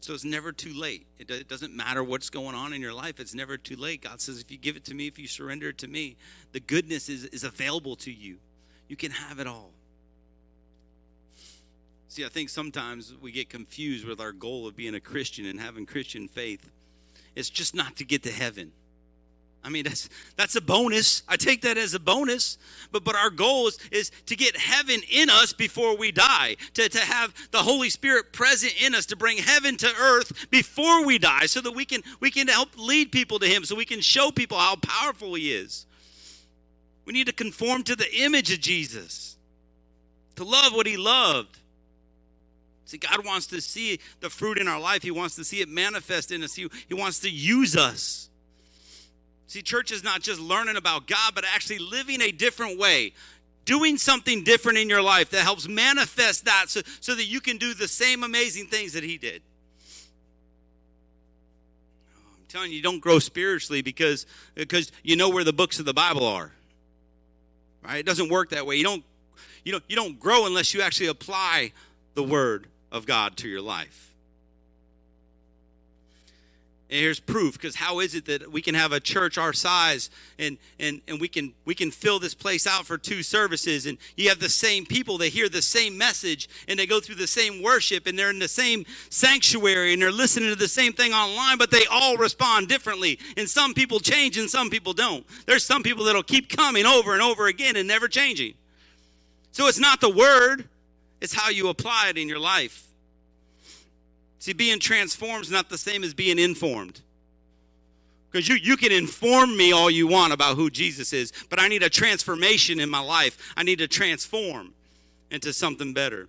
[0.00, 1.06] So it's never too late.
[1.18, 3.18] It doesn't matter what's going on in your life.
[3.18, 4.02] It's never too late.
[4.02, 6.16] God says, if you give it to me, if you surrender it to me,
[6.52, 8.36] the goodness is, is available to you.
[8.88, 9.70] you can have it all.
[12.16, 15.60] See, I think sometimes we get confused with our goal of being a Christian and
[15.60, 16.66] having Christian faith.
[17.34, 18.72] It's just not to get to heaven.
[19.62, 21.24] I mean, that's that's a bonus.
[21.28, 22.56] I take that as a bonus.
[22.90, 26.88] But but our goal is, is to get heaven in us before we die, to,
[26.88, 31.18] to have the Holy Spirit present in us, to bring heaven to earth before we
[31.18, 34.00] die, so that we can we can help lead people to Him, so we can
[34.00, 35.84] show people how powerful He is.
[37.04, 39.36] We need to conform to the image of Jesus,
[40.36, 41.58] to love what He loved.
[42.86, 45.02] See, God wants to see the fruit in our life.
[45.02, 46.54] He wants to see it manifest in us.
[46.54, 48.30] He, he wants to use us.
[49.48, 53.12] See, church is not just learning about God, but actually living a different way,
[53.64, 57.56] doing something different in your life that helps manifest that so, so that you can
[57.56, 59.42] do the same amazing things that He did.
[62.38, 65.86] I'm telling you, you don't grow spiritually because, because you know where the books of
[65.86, 66.52] the Bible are.
[67.82, 67.98] Right?
[67.98, 68.76] It doesn't work that way.
[68.76, 69.04] You don't,
[69.64, 71.72] you don't, you don't grow unless you actually apply
[72.14, 74.14] the Word of God to your life.
[76.88, 80.08] And here's proof because how is it that we can have a church our size
[80.38, 83.98] and, and, and we can we can fill this place out for two services and
[84.16, 87.26] you have the same people that hear the same message and they go through the
[87.26, 91.12] same worship and they're in the same sanctuary and they're listening to the same thing
[91.12, 93.18] online but they all respond differently.
[93.36, 95.26] And some people change and some people don't.
[95.46, 98.54] There's some people that'll keep coming over and over again and never changing.
[99.50, 100.68] So it's not the word
[101.20, 102.85] it's how you apply it in your life
[104.38, 107.00] See, being transformed is not the same as being informed.
[108.30, 111.68] Because you, you can inform me all you want about who Jesus is, but I
[111.68, 113.54] need a transformation in my life.
[113.56, 114.74] I need to transform
[115.30, 116.28] into something better.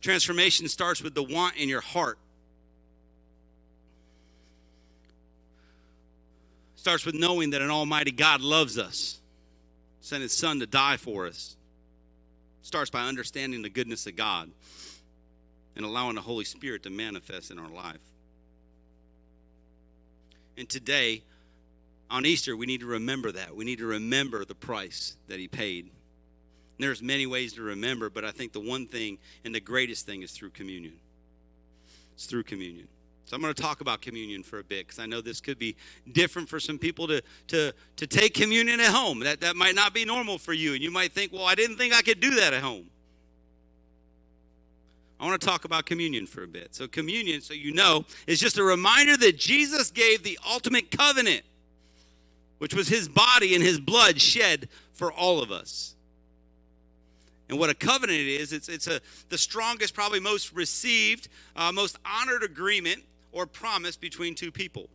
[0.00, 2.18] Transformation starts with the want in your heart.
[6.76, 9.18] Starts with knowing that an almighty God loves us,
[10.00, 11.56] sent his son to die for us.
[12.62, 14.50] Starts by understanding the goodness of God
[15.78, 18.00] and allowing the Holy Spirit to manifest in our life.
[20.58, 21.22] And today,
[22.10, 23.54] on Easter, we need to remember that.
[23.54, 25.84] We need to remember the price that He paid.
[25.84, 25.92] And
[26.86, 30.22] there's many ways to remember, but I think the one thing and the greatest thing
[30.22, 30.94] is through communion.
[32.14, 32.88] It's through communion.
[33.24, 35.58] So I'm going to talk about communion for a bit because I know this could
[35.58, 35.76] be
[36.10, 39.20] different for some people to, to, to take communion at home.
[39.20, 40.72] That, that might not be normal for you.
[40.72, 42.86] And you might think, well, I didn't think I could do that at home.
[45.20, 46.74] I want to talk about communion for a bit.
[46.74, 51.42] So, communion, so you know, is just a reminder that Jesus gave the ultimate covenant,
[52.58, 55.94] which was his body and his blood shed for all of us.
[57.48, 59.00] And what a covenant is, it's, it's a,
[59.30, 63.02] the strongest, probably most received, uh, most honored agreement
[63.32, 64.88] or promise between two people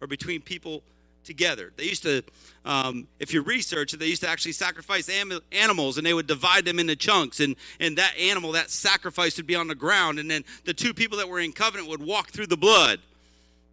[0.00, 0.82] or between people
[1.24, 1.72] together.
[1.76, 2.22] They used to,
[2.64, 6.26] um, if you research it, they used to actually sacrifice am- animals and they would
[6.26, 7.40] divide them into chunks.
[7.40, 10.18] And, and that animal, that sacrifice would be on the ground.
[10.18, 13.00] And then the two people that were in covenant would walk through the blood.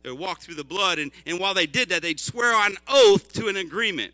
[0.04, 1.00] They would walk through the blood.
[1.00, 4.14] And, and while they did that, they'd swear on oath to an agreement.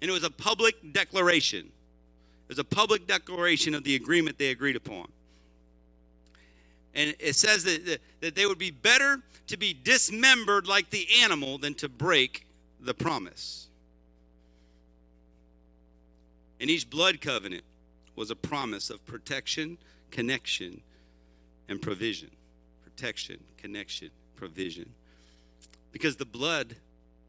[0.00, 1.66] And it was a public declaration.
[1.66, 5.08] It was a public declaration of the agreement they agreed upon.
[6.98, 11.56] And it says that, that they would be better to be dismembered like the animal
[11.56, 12.44] than to break
[12.80, 13.68] the promise.
[16.60, 17.62] And each blood covenant
[18.16, 19.78] was a promise of protection,
[20.10, 20.80] connection,
[21.68, 22.30] and provision.
[22.82, 24.90] Protection, connection, provision.
[25.92, 26.74] Because the blood,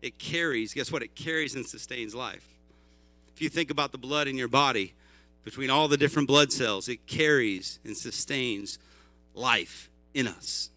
[0.01, 1.03] it carries, guess what?
[1.03, 2.47] It carries and sustains life.
[3.36, 4.93] If you think about the blood in your body,
[5.43, 8.80] between all the different blood cells, it carries and sustains
[9.34, 10.70] life in us.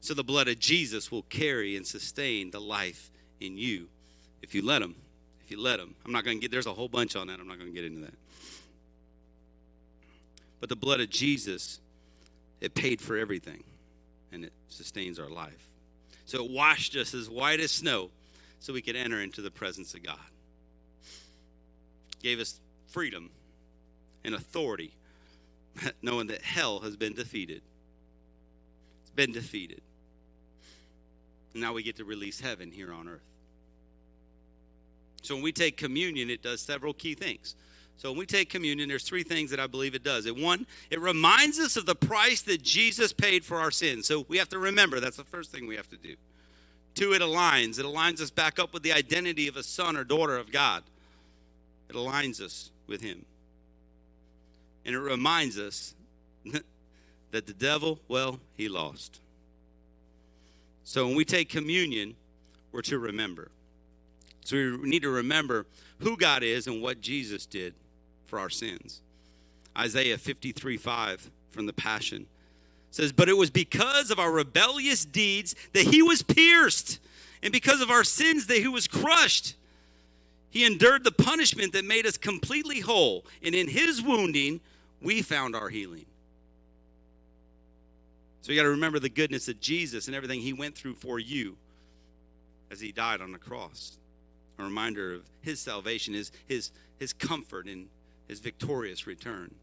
[0.00, 3.10] So the blood of Jesus will carry and sustain the life
[3.40, 3.88] in you
[4.42, 4.94] if you let him.
[5.44, 5.94] If you let him.
[6.04, 7.40] I'm not going to get, there's a whole bunch on that.
[7.40, 8.14] I'm not going to get into that.
[10.60, 11.80] But the blood of Jesus,
[12.60, 13.64] it paid for everything
[14.32, 15.68] and it sustains our life.
[16.26, 18.10] So it washed us as white as snow
[18.60, 20.18] so we could enter into the presence of God.
[22.22, 23.30] Gave us freedom
[24.24, 24.92] and authority,
[26.02, 27.62] knowing that hell has been defeated.
[29.14, 29.80] Been defeated.
[31.52, 33.20] And now we get to release heaven here on earth.
[35.22, 37.54] So when we take communion, it does several key things.
[37.96, 40.24] So when we take communion, there's three things that I believe it does.
[40.24, 44.06] It one, it reminds us of the price that Jesus paid for our sins.
[44.06, 46.16] So we have to remember that's the first thing we have to do.
[46.94, 47.78] Two, it aligns.
[47.78, 50.82] It aligns us back up with the identity of a son or daughter of God.
[51.90, 53.26] It aligns us with him.
[54.86, 55.94] And it reminds us
[57.30, 59.20] that the devil, well, he lost.
[60.84, 62.16] So when we take communion,
[62.72, 63.50] we're to remember.
[64.44, 65.66] So we need to remember
[66.00, 67.74] who God is and what Jesus did
[68.26, 69.00] for our sins.
[69.76, 72.26] Isaiah 53 5 from the Passion
[72.90, 76.98] says, But it was because of our rebellious deeds that he was pierced,
[77.42, 79.54] and because of our sins that he was crushed.
[80.50, 84.60] He endured the punishment that made us completely whole, and in his wounding,
[85.00, 86.06] we found our healing.
[88.42, 91.18] So you got to remember the goodness of Jesus and everything he went through for
[91.18, 91.56] you
[92.70, 93.98] as he died on the cross.
[94.58, 97.88] A reminder of his salvation, his, his, his comfort, and
[98.28, 99.54] his victorious return.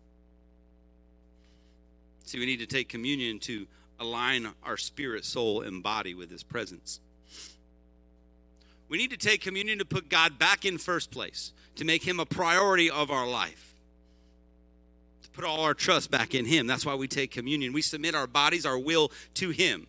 [2.26, 3.68] See, we need to take communion to
[4.00, 7.00] align our spirit, soul, and body with his presence.
[8.90, 12.20] We need to take communion to put God back in first place, to make him
[12.20, 13.67] a priority of our life,
[15.38, 16.68] put all our trust back in him.
[16.68, 17.72] That's why we take communion.
[17.72, 19.88] We submit our bodies, our will to him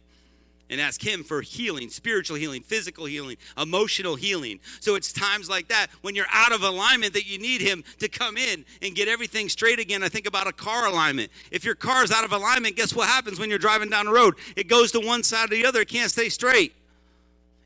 [0.71, 4.61] and ask Him for healing, spiritual healing, physical healing, emotional healing.
[4.81, 8.09] So it's times like that when you're out of alignment that you need Him to
[8.09, 10.03] come in and get everything straight again.
[10.03, 11.31] I think about a car alignment.
[11.51, 14.13] If your car is out of alignment, guess what happens when you're driving down the
[14.13, 14.35] road?
[14.57, 16.75] It goes to one side or the other, it can't stay straight.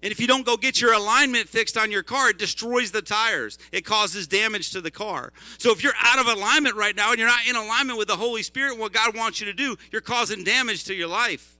[0.02, 3.02] And if you don't go get your alignment fixed on your car, it destroys the
[3.02, 3.56] tires.
[3.70, 5.32] It causes damage to the car.
[5.58, 8.16] So if you're out of alignment right now and you're not in alignment with the
[8.16, 11.56] Holy Spirit what God wants you to do, you're causing damage to your life.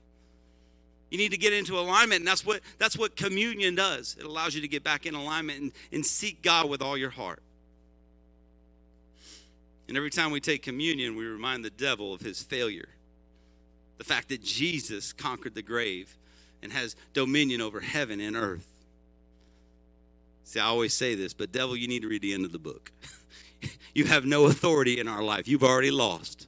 [1.09, 4.17] You need to get into alignment, and that's what that's what communion does.
[4.19, 7.11] It allows you to get back in alignment and, and seek God with all your
[7.11, 7.43] heart.
[9.87, 12.89] And every time we take communion, we remind the devil of his failure.
[13.99, 16.17] The fact that Jesus conquered the grave
[16.63, 18.67] and has dominion over heaven and earth.
[20.45, 22.59] See, I always say this, but devil, you need to read the end of the
[22.59, 22.91] book.
[23.93, 25.47] you have no authority in our life.
[25.47, 26.47] You've already lost.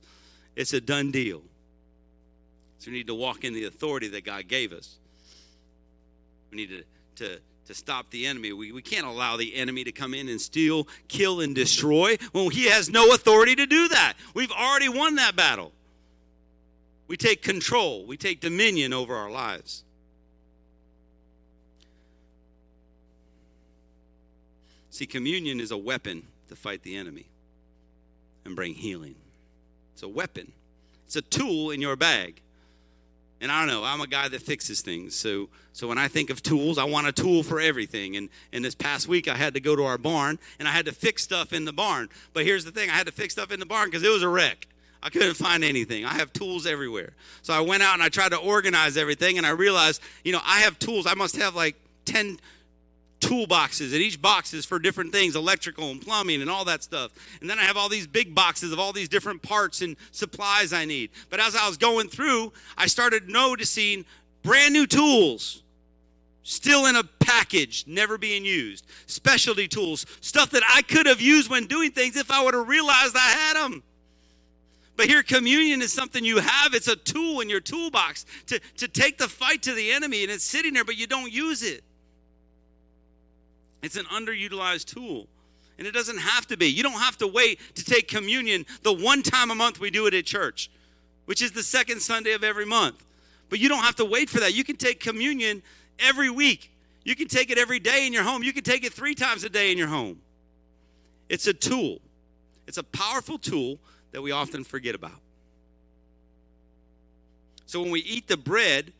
[0.56, 1.42] It's a done deal.
[2.80, 4.96] So we need to walk in the authority that God gave us.
[6.52, 6.84] We need to,
[7.24, 8.54] to, to stop the enemy.
[8.54, 12.52] We, we can't allow the enemy to come in and steal, kill, and destroy when
[12.52, 14.14] he has no authority to do that.
[14.34, 15.72] We've already won that battle.
[17.08, 19.85] We take control, we take dominion over our lives.
[24.96, 27.26] See, communion is a weapon to fight the enemy
[28.46, 29.16] and bring healing.
[29.94, 30.54] It's a weapon,
[31.06, 32.40] it's a tool in your bag.
[33.42, 35.14] And I don't know, I'm a guy that fixes things.
[35.14, 38.16] So so when I think of tools, I want a tool for everything.
[38.16, 40.86] And and this past week I had to go to our barn and I had
[40.86, 42.08] to fix stuff in the barn.
[42.32, 44.24] But here's the thing, I had to fix stuff in the barn because it was
[44.24, 44.66] a wreck.
[45.04, 46.06] I couldn't find anything.
[46.06, 47.12] I have tools everywhere.
[47.42, 50.42] So I went out and I tried to organize everything and I realized, you know,
[50.46, 51.06] I have tools.
[51.06, 51.76] I must have like
[52.06, 52.40] 10
[53.22, 57.12] toolboxes, and each box is for different things electrical and plumbing and all that stuff.
[57.42, 60.74] And then I have all these big boxes of all these different parts and supplies
[60.74, 61.10] I need.
[61.30, 64.06] But as I was going through, I started noticing
[64.44, 65.64] brand new tools
[66.44, 68.86] still in a package, never being used.
[69.08, 72.68] Specialty tools, stuff that I could have used when doing things if I would have
[72.68, 73.84] realized I had them.
[74.96, 76.74] But here, communion is something you have.
[76.74, 80.32] It's a tool in your toolbox to, to take the fight to the enemy, and
[80.32, 81.84] it's sitting there, but you don't use it.
[83.86, 85.28] It's an underutilized tool.
[85.78, 86.66] And it doesn't have to be.
[86.66, 90.08] You don't have to wait to take communion the one time a month we do
[90.08, 90.72] it at church,
[91.26, 93.06] which is the second Sunday of every month.
[93.50, 94.56] But you don't have to wait for that.
[94.56, 95.62] You can take communion
[96.00, 96.72] every week.
[97.04, 98.42] You can take it every day in your home.
[98.42, 100.20] You can take it three times a day in your home.
[101.30, 102.00] It's a tool,
[102.68, 103.78] it's a powerful tool
[104.14, 105.20] that we often forget about.
[107.68, 108.94] So when we eat the bread,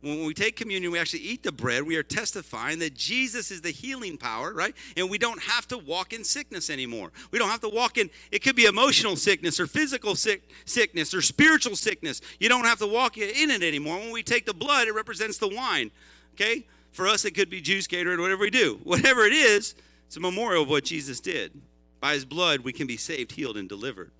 [0.00, 3.60] when we take communion, we actually eat the bread, we are testifying that Jesus is
[3.60, 4.74] the healing power, right?
[4.96, 7.10] And we don't have to walk in sickness anymore.
[7.32, 11.14] We don't have to walk in, it could be emotional sickness or physical sick, sickness
[11.14, 12.20] or spiritual sickness.
[12.38, 13.98] You don't have to walk in it anymore.
[13.98, 15.90] When we take the blood, it represents the wine,
[16.34, 16.64] okay?
[16.92, 18.78] For us, it could be juice, Gatorade, whatever we do.
[18.84, 19.74] Whatever it is,
[20.06, 21.52] it's a memorial of what Jesus did.
[22.00, 24.12] By his blood, we can be saved, healed, and delivered.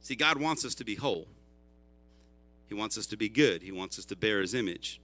[0.00, 1.26] See, God wants us to be whole.
[2.68, 3.62] He wants us to be good.
[3.62, 5.00] He wants us to bear his image.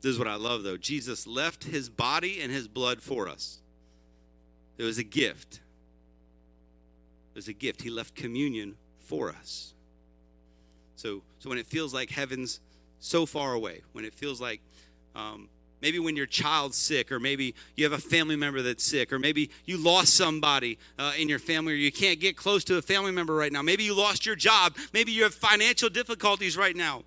[0.00, 0.76] This is what I love, though.
[0.76, 3.58] Jesus left his body and his blood for us.
[4.78, 5.60] It was a gift.
[7.34, 7.82] It was a gift.
[7.82, 9.74] He left communion for us.
[10.96, 12.60] So, so when it feels like heaven's
[13.00, 14.60] so far away, when it feels like
[15.14, 15.48] um,
[15.86, 19.20] Maybe when your child's sick, or maybe you have a family member that's sick, or
[19.20, 22.82] maybe you lost somebody uh, in your family, or you can't get close to a
[22.82, 23.62] family member right now.
[23.62, 24.74] Maybe you lost your job.
[24.92, 27.04] Maybe you have financial difficulties right now.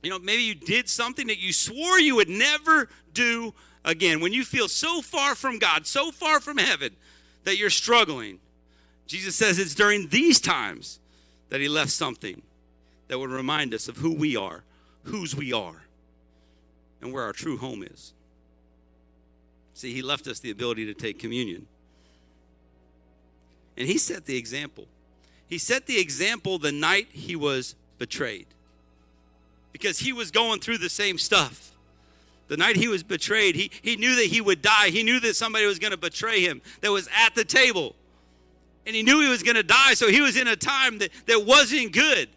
[0.00, 3.52] You know, maybe you did something that you swore you would never do
[3.84, 4.20] again.
[4.20, 6.94] When you feel so far from God, so far from heaven,
[7.42, 8.38] that you're struggling,
[9.08, 11.00] Jesus says it's during these times
[11.48, 12.42] that He left something
[13.08, 14.62] that would remind us of who we are,
[15.02, 15.82] whose we are
[17.00, 18.12] and where our true home is.
[19.74, 21.66] See, he left us the ability to take communion.
[23.76, 24.86] And he set the example.
[25.46, 28.46] He set the example the night he was betrayed
[29.72, 31.72] because he was going through the same stuff.
[32.48, 34.90] The night he was betrayed, he, he knew that he would die.
[34.90, 37.94] He knew that somebody was going to betray him that was at the table.
[38.86, 41.10] And he knew he was going to die, so he was in a time that,
[41.26, 42.28] that wasn't good.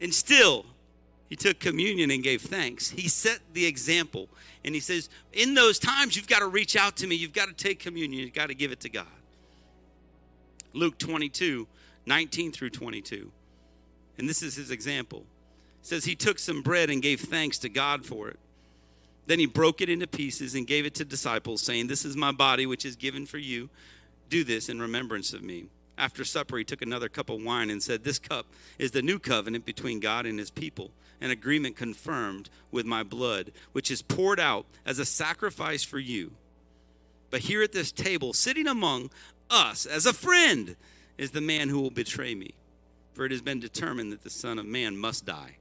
[0.00, 0.64] And still,
[1.34, 2.90] he took communion and gave thanks.
[2.90, 4.28] He set the example.
[4.64, 7.16] And he says, In those times, you've got to reach out to me.
[7.16, 8.22] You've got to take communion.
[8.22, 9.06] You've got to give it to God.
[10.74, 11.66] Luke 22,
[12.06, 13.32] 19 through 22.
[14.16, 15.24] And this is his example
[15.82, 18.38] says he took some bread and gave thanks to God for it.
[19.26, 22.30] Then he broke it into pieces and gave it to disciples, saying, This is my
[22.30, 23.68] body, which is given for you.
[24.30, 25.64] Do this in remembrance of me.
[25.98, 28.46] After supper, he took another cup of wine and said, This cup
[28.78, 33.52] is the new covenant between God and his people, an agreement confirmed with my blood,
[33.72, 36.32] which is poured out as a sacrifice for you.
[37.30, 39.10] But here at this table, sitting among
[39.50, 40.76] us as a friend,
[41.16, 42.54] is the man who will betray me.
[43.12, 45.56] For it has been determined that the Son of Man must die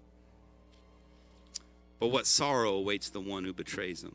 [2.04, 4.14] but what sorrow awaits the one who betrays him.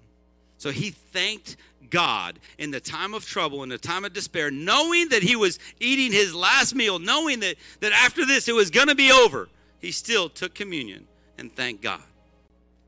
[0.59, 1.57] So he thanked
[1.89, 5.59] God in the time of trouble, in the time of despair, knowing that he was
[5.81, 9.49] eating his last meal, knowing that, that after this it was going to be over.
[9.81, 11.07] He still took communion
[11.39, 12.03] and thank God.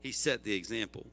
[0.03, 1.05] He set the example.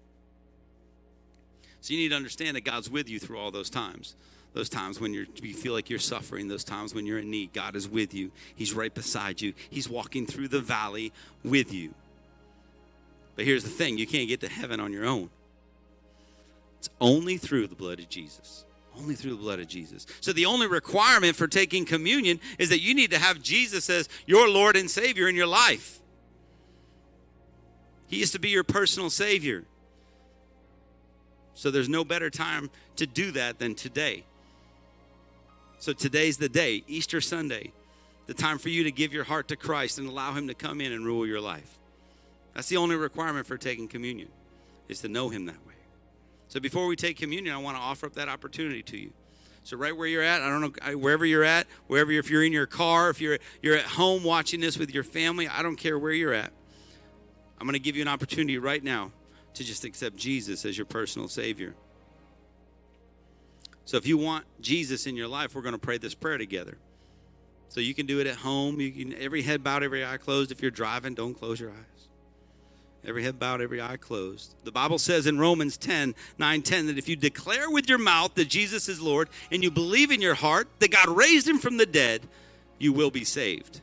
[1.81, 4.17] So you need to understand that God's with you through all those times.
[4.55, 7.77] Those times when you feel like you're suffering, those times when you're in need, God
[7.77, 8.33] is with you.
[8.57, 9.53] He's right beside you.
[9.71, 11.13] He's walking through the valley
[11.45, 11.95] with you.
[13.37, 15.31] But here's the thing you can't get to heaven on your own.
[16.79, 18.65] It's only through the blood of Jesus.
[18.97, 20.07] Only through the blood of Jesus.
[20.21, 24.09] So the only requirement for taking communion is that you need to have Jesus as
[24.27, 26.01] your Lord and Savior in your life.
[28.09, 29.65] He is to be your personal Savior.
[31.55, 34.25] So there's no better time to do that than today.
[35.79, 37.73] So today's the day, Easter Sunday,
[38.27, 40.81] the time for you to give your heart to Christ and allow Him to come
[40.81, 41.79] in and rule your life.
[42.55, 44.29] That's the only requirement for taking communion,
[44.89, 45.75] is to know Him that way.
[46.49, 49.13] So before we take communion, I want to offer up that opportunity to you.
[49.65, 52.53] So right where you're at, I don't know wherever you're at, wherever if you're in
[52.53, 55.99] your car, if you're you're at home watching this with your family, I don't care
[55.99, 56.53] where you're at.
[57.61, 59.13] I'm going to give you an opportunity right now
[59.55, 61.75] to just accept Jesus as your personal savior.
[63.85, 66.77] So if you want Jesus in your life, we're going to pray this prayer together.
[67.69, 68.81] So you can do it at home.
[68.81, 70.53] You can every head bowed, every eye closed.
[70.53, 71.99] If you're driving, don't close your eyes
[73.05, 74.55] every head bowed, every eye closed.
[74.65, 78.35] The Bible says in Romans 10 9 10 that if you declare with your mouth
[78.35, 81.79] that Jesus is Lord and you believe in your heart that God raised him from
[81.79, 82.23] the dead,
[82.79, 83.81] you will be saved.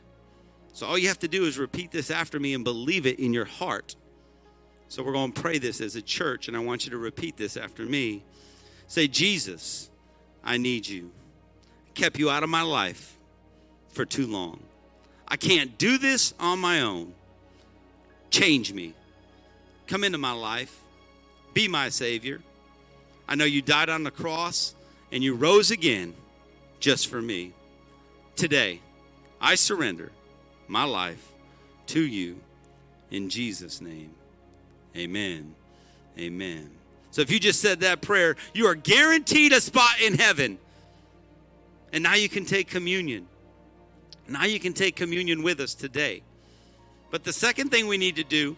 [0.76, 3.32] So all you have to do is repeat this after me and believe it in
[3.32, 3.96] your heart.
[4.88, 7.38] So we're going to pray this as a church, and I want you to repeat
[7.38, 8.22] this after me.
[8.86, 9.88] Say, Jesus,
[10.44, 11.10] I need you.
[11.88, 13.16] I kept you out of my life
[13.88, 14.60] for too long.
[15.26, 17.14] I can't do this on my own.
[18.28, 18.92] Change me.
[19.86, 20.78] Come into my life.
[21.54, 22.42] Be my Savior.
[23.26, 24.74] I know you died on the cross
[25.10, 26.12] and you rose again
[26.80, 27.54] just for me.
[28.36, 28.82] Today,
[29.40, 30.12] I surrender
[30.68, 31.32] my life
[31.86, 32.40] to you
[33.10, 34.10] in Jesus' name.
[34.96, 35.54] Amen.
[36.18, 36.70] Amen.
[37.10, 40.58] So if you just said that prayer, you are guaranteed a spot in heaven.
[41.92, 43.26] And now you can take communion.
[44.28, 46.22] Now you can take communion with us today.
[47.10, 48.56] But the second thing we need to do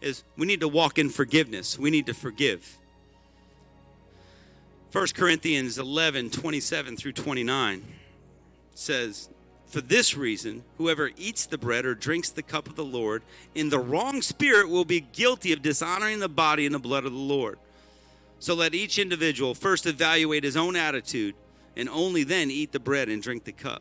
[0.00, 1.78] is we need to walk in forgiveness.
[1.78, 2.78] We need to forgive.
[4.92, 7.84] 1 Corinthians 11 27 through 29
[8.74, 9.28] says,
[9.70, 13.22] For this reason, whoever eats the bread or drinks the cup of the Lord
[13.54, 17.12] in the wrong spirit will be guilty of dishonoring the body and the blood of
[17.12, 17.56] the Lord.
[18.40, 21.36] So let each individual first evaluate his own attitude
[21.76, 23.80] and only then eat the bread and drink the cup.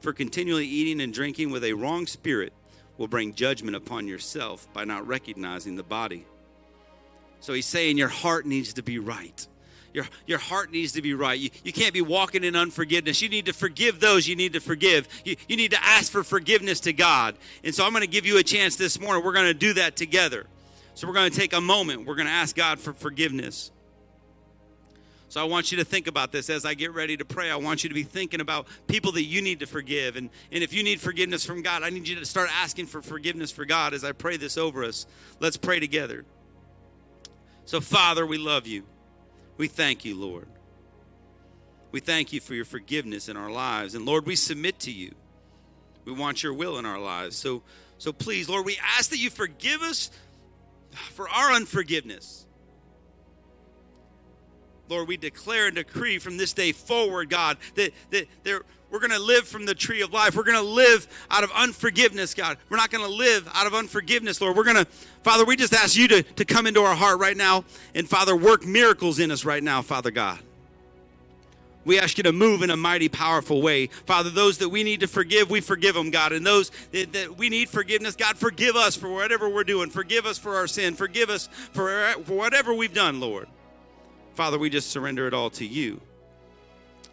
[0.00, 2.52] For continually eating and drinking with a wrong spirit
[2.96, 6.24] will bring judgment upon yourself by not recognizing the body.
[7.40, 9.44] So he's saying your heart needs to be right.
[9.96, 11.40] Your, your heart needs to be right.
[11.40, 13.22] You, you can't be walking in unforgiveness.
[13.22, 15.08] You need to forgive those you need to forgive.
[15.24, 17.34] You, you need to ask for forgiveness to God.
[17.64, 19.24] And so I'm going to give you a chance this morning.
[19.24, 20.44] We're going to do that together.
[20.92, 22.04] So we're going to take a moment.
[22.04, 23.70] We're going to ask God for forgiveness.
[25.30, 27.50] So I want you to think about this as I get ready to pray.
[27.50, 30.16] I want you to be thinking about people that you need to forgive.
[30.16, 33.00] And, and if you need forgiveness from God, I need you to start asking for
[33.00, 35.06] forgiveness for God as I pray this over us.
[35.40, 36.26] Let's pray together.
[37.64, 38.84] So, Father, we love you.
[39.56, 40.48] We thank you, Lord.
[41.92, 43.94] We thank you for your forgiveness in our lives.
[43.94, 45.14] And Lord, we submit to you.
[46.04, 47.36] We want your will in our lives.
[47.36, 47.62] So,
[47.98, 50.10] so please, Lord, we ask that you forgive us
[51.12, 52.46] for our unforgiveness.
[54.88, 59.10] Lord, we declare and decree from this day forward, God, that, that there, we're going
[59.10, 60.36] to live from the tree of life.
[60.36, 62.56] We're going to live out of unforgiveness, God.
[62.70, 64.56] We're not going to live out of unforgiveness, Lord.
[64.56, 64.86] We're going to,
[65.22, 67.64] Father, we just ask you to, to come into our heart right now
[67.94, 70.38] and, Father, work miracles in us right now, Father God.
[71.84, 73.86] We ask you to move in a mighty, powerful way.
[73.86, 76.32] Father, those that we need to forgive, we forgive them, God.
[76.32, 79.90] And those that, that we need forgiveness, God, forgive us for whatever we're doing.
[79.90, 80.94] Forgive us for our sin.
[80.96, 83.46] Forgive us for, for whatever we've done, Lord.
[84.34, 86.00] Father, we just surrender it all to you.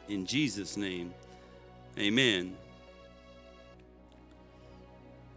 [0.09, 1.13] In Jesus' name,
[1.97, 2.55] amen.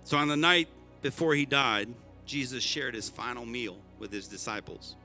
[0.05, 0.69] So on the night
[1.03, 1.89] before he died,
[2.27, 4.97] Jesus shared his final meal with his disciples.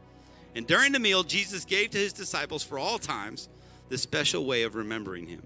[0.56, 3.50] And during the meal, Jesus gave to his disciples for all times
[3.90, 5.44] the special way of remembering him.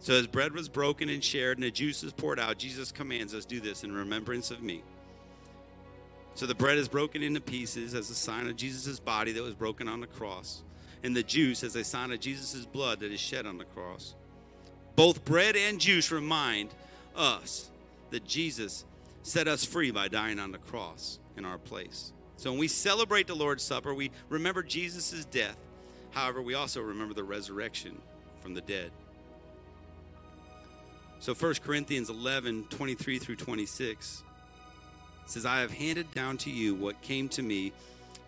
[0.00, 3.34] So as bread was broken and shared and the juice was poured out, Jesus commands
[3.34, 4.82] us do this in remembrance of me.
[6.34, 9.54] So the bread is broken into pieces as a sign of Jesus' body that was
[9.54, 10.62] broken on the cross,
[11.02, 14.14] and the juice as a sign of Jesus' blood that is shed on the cross.
[14.96, 16.70] Both bread and juice remind
[17.16, 17.70] us
[18.10, 18.84] that Jesus
[19.22, 22.12] set us free by dying on the cross in our place.
[22.36, 25.56] So when we celebrate the Lord's Supper, we remember Jesus' death
[26.10, 28.00] However, we also remember the resurrection
[28.40, 28.90] from the dead.
[31.20, 34.24] So 1 Corinthians 11, 23 through 26
[35.26, 37.72] says, I have handed down to you what came to me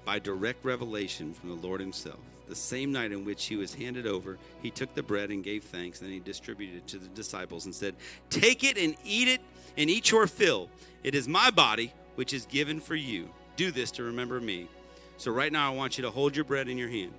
[0.05, 2.21] by direct revelation from the Lord Himself.
[2.53, 5.65] The same night in which He was handed over, He took the bread and gave
[5.65, 7.95] thanks, and He distributed it to the disciples and said,
[8.29, 9.41] Take it and eat it,
[9.79, 10.69] and eat your fill.
[11.03, 13.31] It is my body, which is given for you.
[13.57, 14.69] Do this to remember me.
[15.17, 17.15] So, right now, I want you to hold your bread in your hand.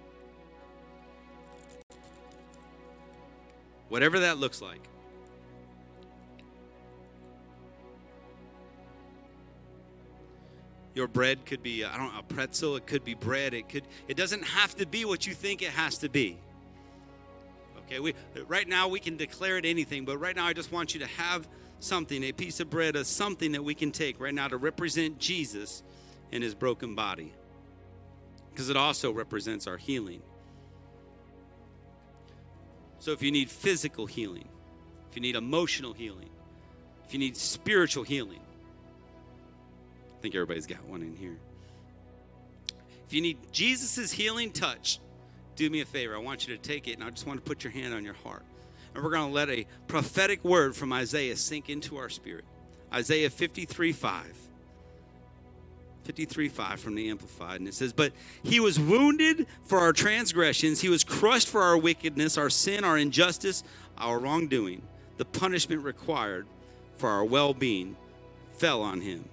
[3.90, 4.82] whatever that looks like.
[10.96, 13.84] Your bread could be I don't know, a pretzel, it could be bread, it could
[14.08, 16.38] it doesn't have to be what you think it has to be.
[17.86, 18.14] Okay, we
[18.48, 21.08] right now we can declare it anything, but right now I just want you to
[21.08, 21.48] have
[21.80, 25.20] something, a piece of bread, a something that we can take right now to represent
[25.20, 25.84] Jesus
[26.32, 27.34] and his broken body.
[28.52, 30.22] Because it also represents our healing.
[33.00, 34.48] So if you need physical healing,
[35.10, 36.30] if you need emotional healing,
[37.06, 38.40] if you need spiritual healing,
[40.24, 41.36] think everybody's got one in here.
[43.06, 45.00] If you need Jesus' healing touch,
[45.58, 46.16] do me a favor.
[46.16, 48.06] I want you to take it and I just want to put your hand on
[48.06, 48.44] your heart.
[48.96, 52.46] And we're going to let a prophetic word from Isaiah sink into our spirit.
[52.94, 54.38] Isaiah 53 5.
[56.06, 57.60] 53 5 from the Amplified.
[57.60, 58.14] And it says, But
[58.44, 62.98] he was wounded for our transgressions, he was crushed for our wickedness, our sin, our
[62.98, 63.66] injustice,
[63.98, 64.84] our wrongdoing.
[65.18, 66.48] The punishment required
[66.96, 67.98] for our well being
[68.54, 69.26] fell on him.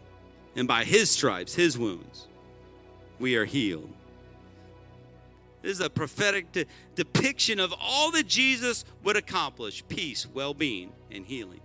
[0.56, 2.26] And by his stripes, his wounds,
[3.18, 3.92] we are healed.
[5.62, 10.92] This is a prophetic de- depiction of all that Jesus would accomplish peace, well being,
[11.10, 11.60] and healing.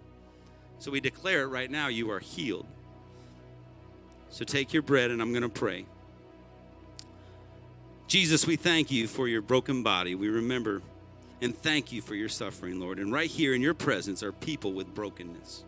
[0.79, 2.65] So we declare it right now you are healed.
[4.29, 5.85] So take your bread and I'm going to pray.
[8.07, 10.13] Jesus, we thank you for your broken body.
[10.13, 10.81] We remember
[11.41, 12.99] and thank you for your suffering, Lord.
[12.99, 15.63] And right here in your presence are people with brokenness.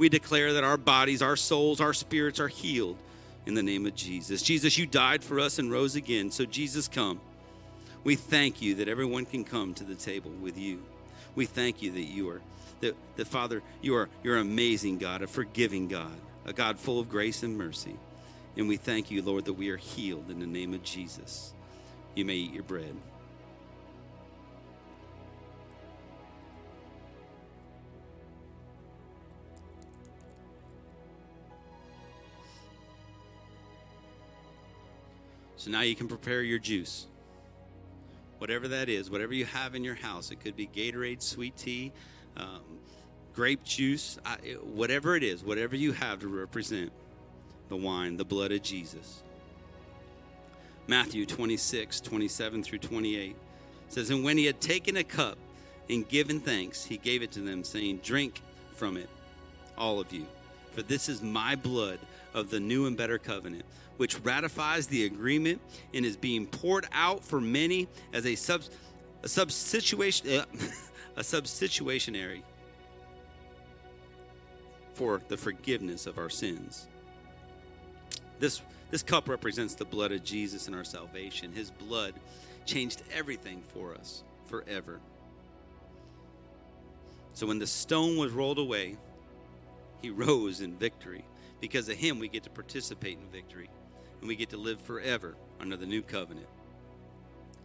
[0.00, 2.96] We declare that our bodies, our souls, our spirits are healed
[3.44, 4.40] in the name of Jesus.
[4.40, 6.30] Jesus, you died for us and rose again.
[6.30, 7.20] So, Jesus, come.
[8.02, 10.82] We thank you that everyone can come to the table with you.
[11.34, 12.40] We thank you that you are,
[12.80, 17.08] that, that Father, you are, you're amazing God, a forgiving God a God full of
[17.08, 17.94] grace and mercy.
[18.56, 21.52] And we thank you, Lord, that we are healed in the name of Jesus.
[22.14, 22.96] You may eat your bread.
[35.60, 37.06] So now you can prepare your juice.
[38.38, 40.30] Whatever that is, whatever you have in your house.
[40.30, 41.92] It could be Gatorade, sweet tea,
[42.38, 42.62] um,
[43.34, 44.18] grape juice,
[44.62, 46.90] whatever it is, whatever you have to represent
[47.68, 49.22] the wine, the blood of Jesus.
[50.86, 53.36] Matthew 26, 27 through 28
[53.88, 55.36] says, And when he had taken a cup
[55.90, 58.40] and given thanks, he gave it to them, saying, Drink
[58.76, 59.10] from it,
[59.76, 60.24] all of you,
[60.72, 61.98] for this is my blood
[62.32, 63.66] of the new and better covenant,
[64.00, 65.60] which ratifies the agreement
[65.92, 68.62] and is being poured out for many as a sub
[69.22, 70.44] a substitution uh,
[71.16, 72.42] a substitutionary
[74.94, 76.88] for the forgiveness of our sins.
[78.38, 81.52] This, this cup represents the blood of Jesus and our salvation.
[81.52, 82.14] His blood
[82.64, 84.98] changed everything for us forever.
[87.34, 88.96] So when the stone was rolled away,
[90.00, 91.22] he rose in victory.
[91.60, 93.68] Because of him, we get to participate in victory
[94.20, 96.46] and we get to live forever under the new covenant.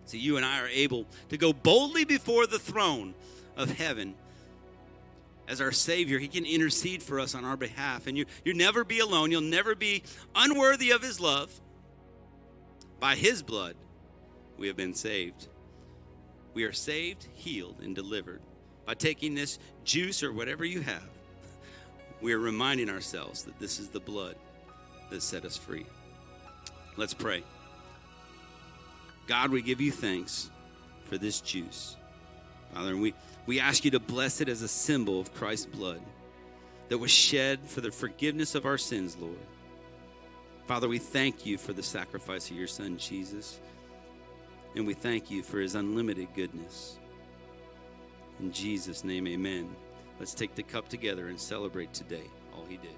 [0.05, 3.13] So you and I are able to go boldly before the throne
[3.57, 4.15] of heaven
[5.47, 6.19] as our Savior.
[6.19, 8.07] He can intercede for us on our behalf.
[8.07, 9.31] And you, you'll never be alone.
[9.31, 10.03] You'll never be
[10.35, 11.51] unworthy of His love.
[12.99, 13.75] By His blood,
[14.57, 15.47] we have been saved.
[16.53, 18.41] We are saved, healed, and delivered.
[18.85, 21.03] By taking this juice or whatever you have,
[22.21, 24.35] we are reminding ourselves that this is the blood
[25.09, 25.85] that set us free.
[26.97, 27.43] Let's pray.
[29.27, 30.49] God, we give you thanks
[31.05, 31.97] for this juice.
[32.73, 33.13] Father, and we,
[33.45, 36.01] we ask you to bless it as a symbol of Christ's blood
[36.89, 39.37] that was shed for the forgiveness of our sins, Lord.
[40.67, 43.59] Father, we thank you for the sacrifice of your Son, Jesus.
[44.75, 46.97] And we thank you for his unlimited goodness.
[48.39, 49.73] In Jesus' name, amen.
[50.19, 52.95] Let's take the cup together and celebrate today all he did.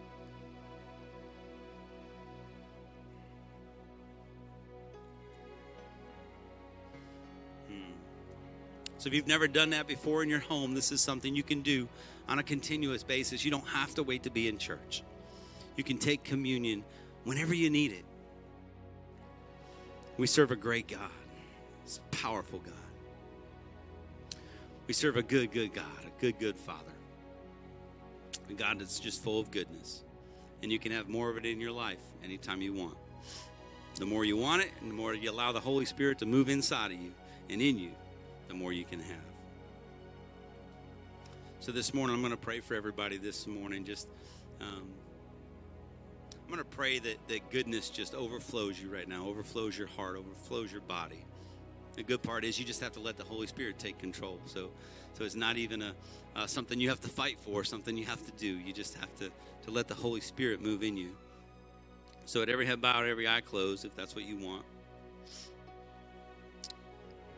[9.07, 11.87] If you've never done that before in your home, this is something you can do
[12.27, 13.45] on a continuous basis.
[13.45, 15.01] You don't have to wait to be in church.
[15.77, 16.83] You can take communion
[17.23, 18.03] whenever you need it.
[20.17, 21.09] We serve a great God.
[21.85, 22.73] It's a powerful God.
[24.87, 26.91] We serve a good, good God, a good, good Father.
[28.49, 30.03] A God that's just full of goodness.
[30.61, 32.97] And you can have more of it in your life anytime you want.
[33.95, 36.49] The more you want it, and the more you allow the Holy Spirit to move
[36.49, 37.13] inside of you
[37.49, 37.91] and in you,
[38.47, 39.17] the more you can have.
[41.59, 43.83] So this morning, I'm going to pray for everybody this morning.
[43.83, 44.07] Just,
[44.61, 44.87] um,
[46.33, 50.17] I'm going to pray that, that goodness just overflows you right now, overflows your heart,
[50.17, 51.25] overflows your body.
[51.95, 54.39] The good part is you just have to let the Holy Spirit take control.
[54.45, 54.69] So,
[55.13, 55.93] so it's not even a
[56.35, 58.47] uh, something you have to fight for, something you have to do.
[58.47, 59.31] You just have to
[59.65, 61.17] to let the Holy Spirit move in you.
[62.25, 64.63] So at every head bowed, every eye closed, if that's what you want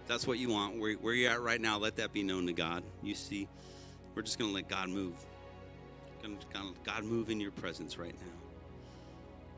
[0.10, 2.54] that's what you want, where, where you're at right now, let that be known to
[2.54, 2.84] God.
[3.04, 3.48] You see,
[4.16, 5.14] we're just going to let God move.
[6.84, 8.34] God move in your presence right now.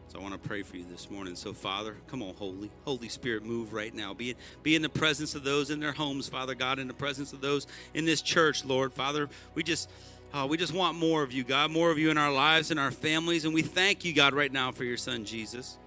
[0.10, 1.38] So I want to pray for you this morning.
[1.38, 2.70] So, Father, come on, Holy.
[2.84, 4.14] Holy Spirit, move right now.
[4.14, 7.32] Be, be in the presence of those in their homes, Father God, in the presence
[7.32, 8.94] of those in this church, Lord.
[8.94, 9.90] Father, we just.
[10.34, 12.80] Oh, we just want more of you, God, more of you in our lives and
[12.80, 13.44] our families.
[13.44, 15.78] And we thank you, God, right now for your son, Jesus.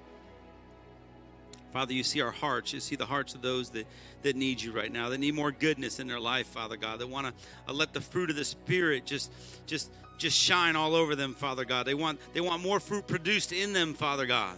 [1.74, 2.72] Father, you see our hearts.
[2.72, 3.88] You see the hearts of those that,
[4.22, 7.08] that need you right now, that need more goodness in their life, Father God, that
[7.08, 7.32] want to
[7.68, 9.32] uh, let the fruit of the Spirit just,
[9.66, 11.84] just, just shine all over them, Father God.
[11.84, 14.56] They want, they want more fruit produced in them, Father God.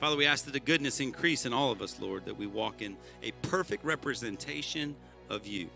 [0.00, 2.82] Father, we ask that the goodness increase in all of us, Lord, that we walk
[2.82, 4.96] in a perfect representation
[5.28, 5.70] of you.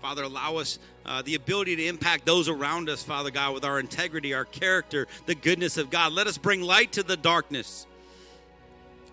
[0.00, 3.80] Father, allow us uh, the ability to impact those around us, Father God, with our
[3.80, 6.12] integrity, our character, the goodness of God.
[6.12, 7.88] Let us bring light to the darkness.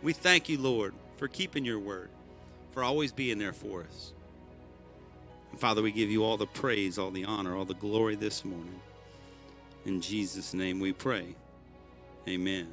[0.02, 2.10] We thank you, Lord, for keeping your word,
[2.72, 4.14] for always being there for us.
[5.52, 8.46] And Father, we give you all the praise, all the honor, all the glory this
[8.46, 8.80] morning.
[9.86, 11.36] In Jesus' name we pray.
[12.28, 12.68] Amen.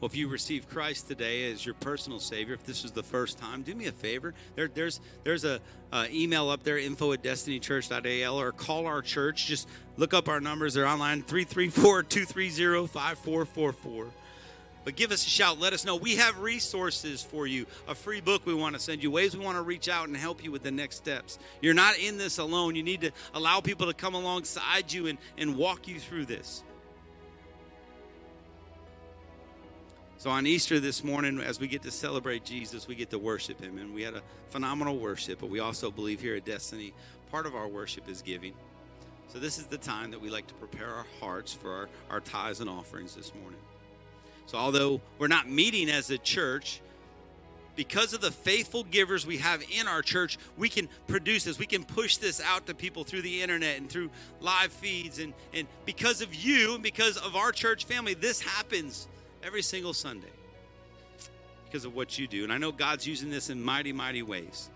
[0.00, 3.38] Well, if you receive Christ today as your personal Savior, if this is the first
[3.38, 4.34] time, do me a favor.
[4.54, 5.58] There, there's there's a
[5.90, 9.46] uh, email up there, info at destinychurch.al, or call our church.
[9.46, 10.74] Just look up our numbers.
[10.74, 14.06] They're online, 334 230 5444.
[14.86, 15.58] But give us a shout.
[15.58, 15.96] Let us know.
[15.96, 17.66] We have resources for you.
[17.88, 20.16] A free book we want to send you, ways we want to reach out and
[20.16, 21.40] help you with the next steps.
[21.60, 22.76] You're not in this alone.
[22.76, 26.62] You need to allow people to come alongside you and, and walk you through this.
[30.18, 33.60] So on Easter this morning, as we get to celebrate Jesus, we get to worship
[33.60, 33.78] Him.
[33.78, 36.94] And we had a phenomenal worship, but we also believe here at Destiny,
[37.32, 38.52] part of our worship is giving.
[39.26, 42.20] So this is the time that we like to prepare our hearts for our, our
[42.20, 43.58] tithes and offerings this morning.
[44.46, 46.80] So, although we're not meeting as a church,
[47.76, 51.58] because of the faithful givers we have in our church, we can produce this.
[51.58, 55.18] We can push this out to people through the internet and through live feeds.
[55.18, 59.06] And, and because of you and because of our church family, this happens
[59.42, 60.32] every single Sunday
[61.66, 62.44] because of what you do.
[62.44, 64.70] And I know God's using this in mighty, mighty ways.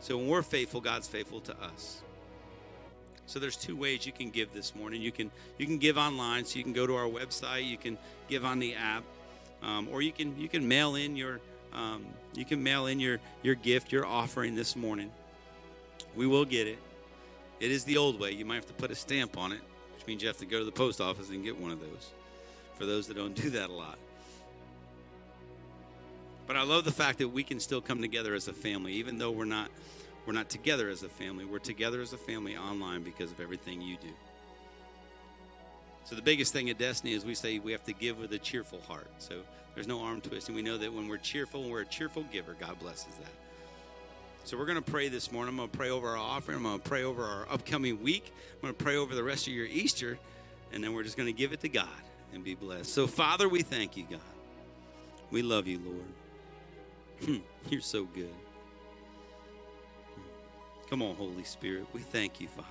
[0.00, 2.02] So when we're faithful, God's faithful to us.
[3.30, 5.00] So there's two ways you can give this morning.
[5.00, 7.64] You can you can give online, so you can go to our website.
[7.64, 7.96] You can
[8.28, 9.04] give on the app,
[9.62, 11.38] um, or you can you can mail in your
[11.72, 12.04] um,
[12.34, 15.12] you can mail in your your gift, your offering this morning.
[16.16, 16.80] We will get it.
[17.60, 18.32] It is the old way.
[18.32, 19.60] You might have to put a stamp on it,
[19.94, 22.10] which means you have to go to the post office and get one of those.
[22.78, 23.98] For those that don't do that a lot.
[26.48, 29.18] But I love the fact that we can still come together as a family, even
[29.18, 29.70] though we're not
[30.30, 31.44] we're not together as a family.
[31.44, 34.12] We're together as a family online because of everything you do.
[36.04, 38.38] So the biggest thing at Destiny is we say we have to give with a
[38.38, 39.08] cheerful heart.
[39.18, 39.40] So
[39.74, 40.54] there's no arm twisting.
[40.54, 43.32] We know that when we're cheerful and we're a cheerful giver, God blesses that.
[44.44, 45.48] So we're going to pray this morning.
[45.48, 46.58] I'm going to pray over our offering.
[46.58, 48.32] I'm going to pray over our upcoming week.
[48.54, 50.16] I'm going to pray over the rest of your Easter.
[50.72, 51.88] And then we're just going to give it to God
[52.32, 52.94] and be blessed.
[52.94, 54.20] So, Father, we thank you, God.
[55.32, 55.80] We love you,
[57.20, 57.42] Lord.
[57.68, 58.30] You're so good.
[60.90, 61.86] Come on, Holy Spirit.
[61.92, 62.66] We thank you, Father.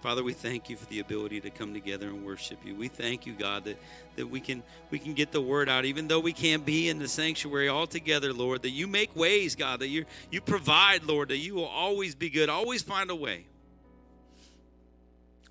[0.00, 2.74] Father, we thank you for the ability to come together and worship you.
[2.74, 3.76] We thank you, God, that,
[4.16, 6.98] that we can we can get the word out, even though we can't be in
[6.98, 11.28] the sanctuary all together, Lord, that you make ways, God, that you you provide, Lord,
[11.28, 13.44] that you will always be good, always find a way.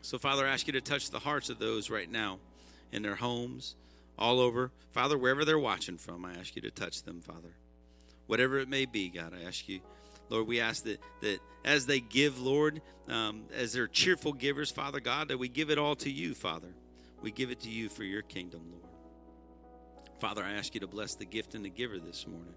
[0.01, 2.39] So, Father, I ask you to touch the hearts of those right now
[2.91, 3.75] in their homes,
[4.17, 4.71] all over.
[4.91, 7.53] Father, wherever they're watching from, I ask you to touch them, Father.
[8.25, 9.81] Whatever it may be, God, I ask you
[10.31, 15.01] Lord, we ask that, that as they give, Lord, um, as they're cheerful givers, Father
[15.01, 16.69] God, that we give it all to you, Father.
[17.21, 18.85] We give it to you for your kingdom, Lord.
[20.21, 22.55] Father, I ask you to bless the gift and the giver this morning.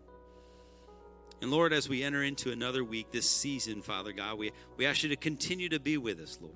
[1.43, 5.03] And Lord, as we enter into another week, this season, Father God, we, we ask
[5.03, 6.55] you to continue to be with us, Lord.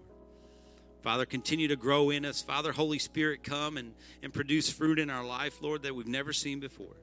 [1.03, 2.43] Father, continue to grow in us.
[2.43, 3.93] Father, Holy Spirit, come and,
[4.23, 6.97] and produce fruit in our life, Lord, that we've never seen before.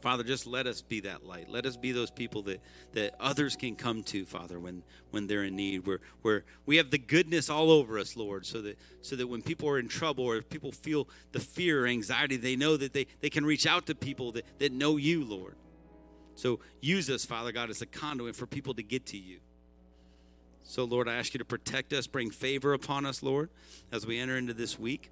[0.00, 1.48] Father, just let us be that light.
[1.48, 2.60] Let us be those people that,
[2.92, 5.86] that others can come to, Father, when, when they're in need.
[5.86, 9.42] Where, where we have the goodness all over us, Lord, so that so that when
[9.42, 12.92] people are in trouble or if people feel the fear or anxiety, they know that
[12.92, 15.56] they, they can reach out to people that, that know you, Lord.
[16.36, 19.38] So use us, Father God, as a conduit for people to get to you.
[20.62, 23.48] So, Lord, I ask you to protect us, bring favor upon us, Lord,
[23.90, 25.10] as we enter into this week.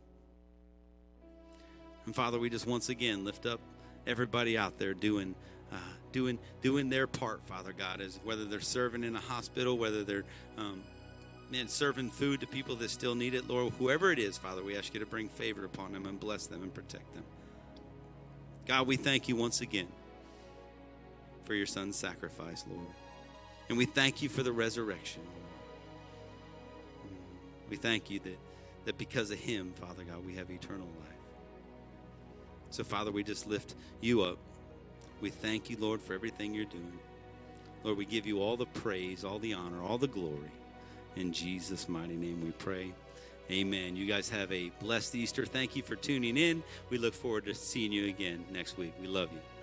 [2.04, 3.58] And Father, we just once again lift up
[4.06, 5.34] everybody out there doing
[5.72, 5.76] uh,
[6.12, 10.24] doing doing their part, Father God, is whether they're serving in a hospital, whether they're
[10.56, 10.82] um,
[11.50, 14.76] man serving food to people that still need it, Lord, whoever it is, Father, we
[14.76, 17.24] ask you to bring favor upon them and bless them and protect them.
[18.66, 19.86] God, we thank you once again
[21.44, 22.86] for your son's sacrifice, Lord.
[23.68, 25.22] And we thank you for the resurrection.
[27.70, 28.38] We thank you that,
[28.84, 31.15] that because of him, Father God, we have eternal life.
[32.70, 34.38] So, Father, we just lift you up.
[35.20, 36.98] We thank you, Lord, for everything you're doing.
[37.84, 40.50] Lord, we give you all the praise, all the honor, all the glory.
[41.16, 42.92] In Jesus' mighty name we pray.
[43.50, 43.96] Amen.
[43.96, 45.46] You guys have a blessed Easter.
[45.46, 46.62] Thank you for tuning in.
[46.90, 48.92] We look forward to seeing you again next week.
[49.00, 49.55] We love you.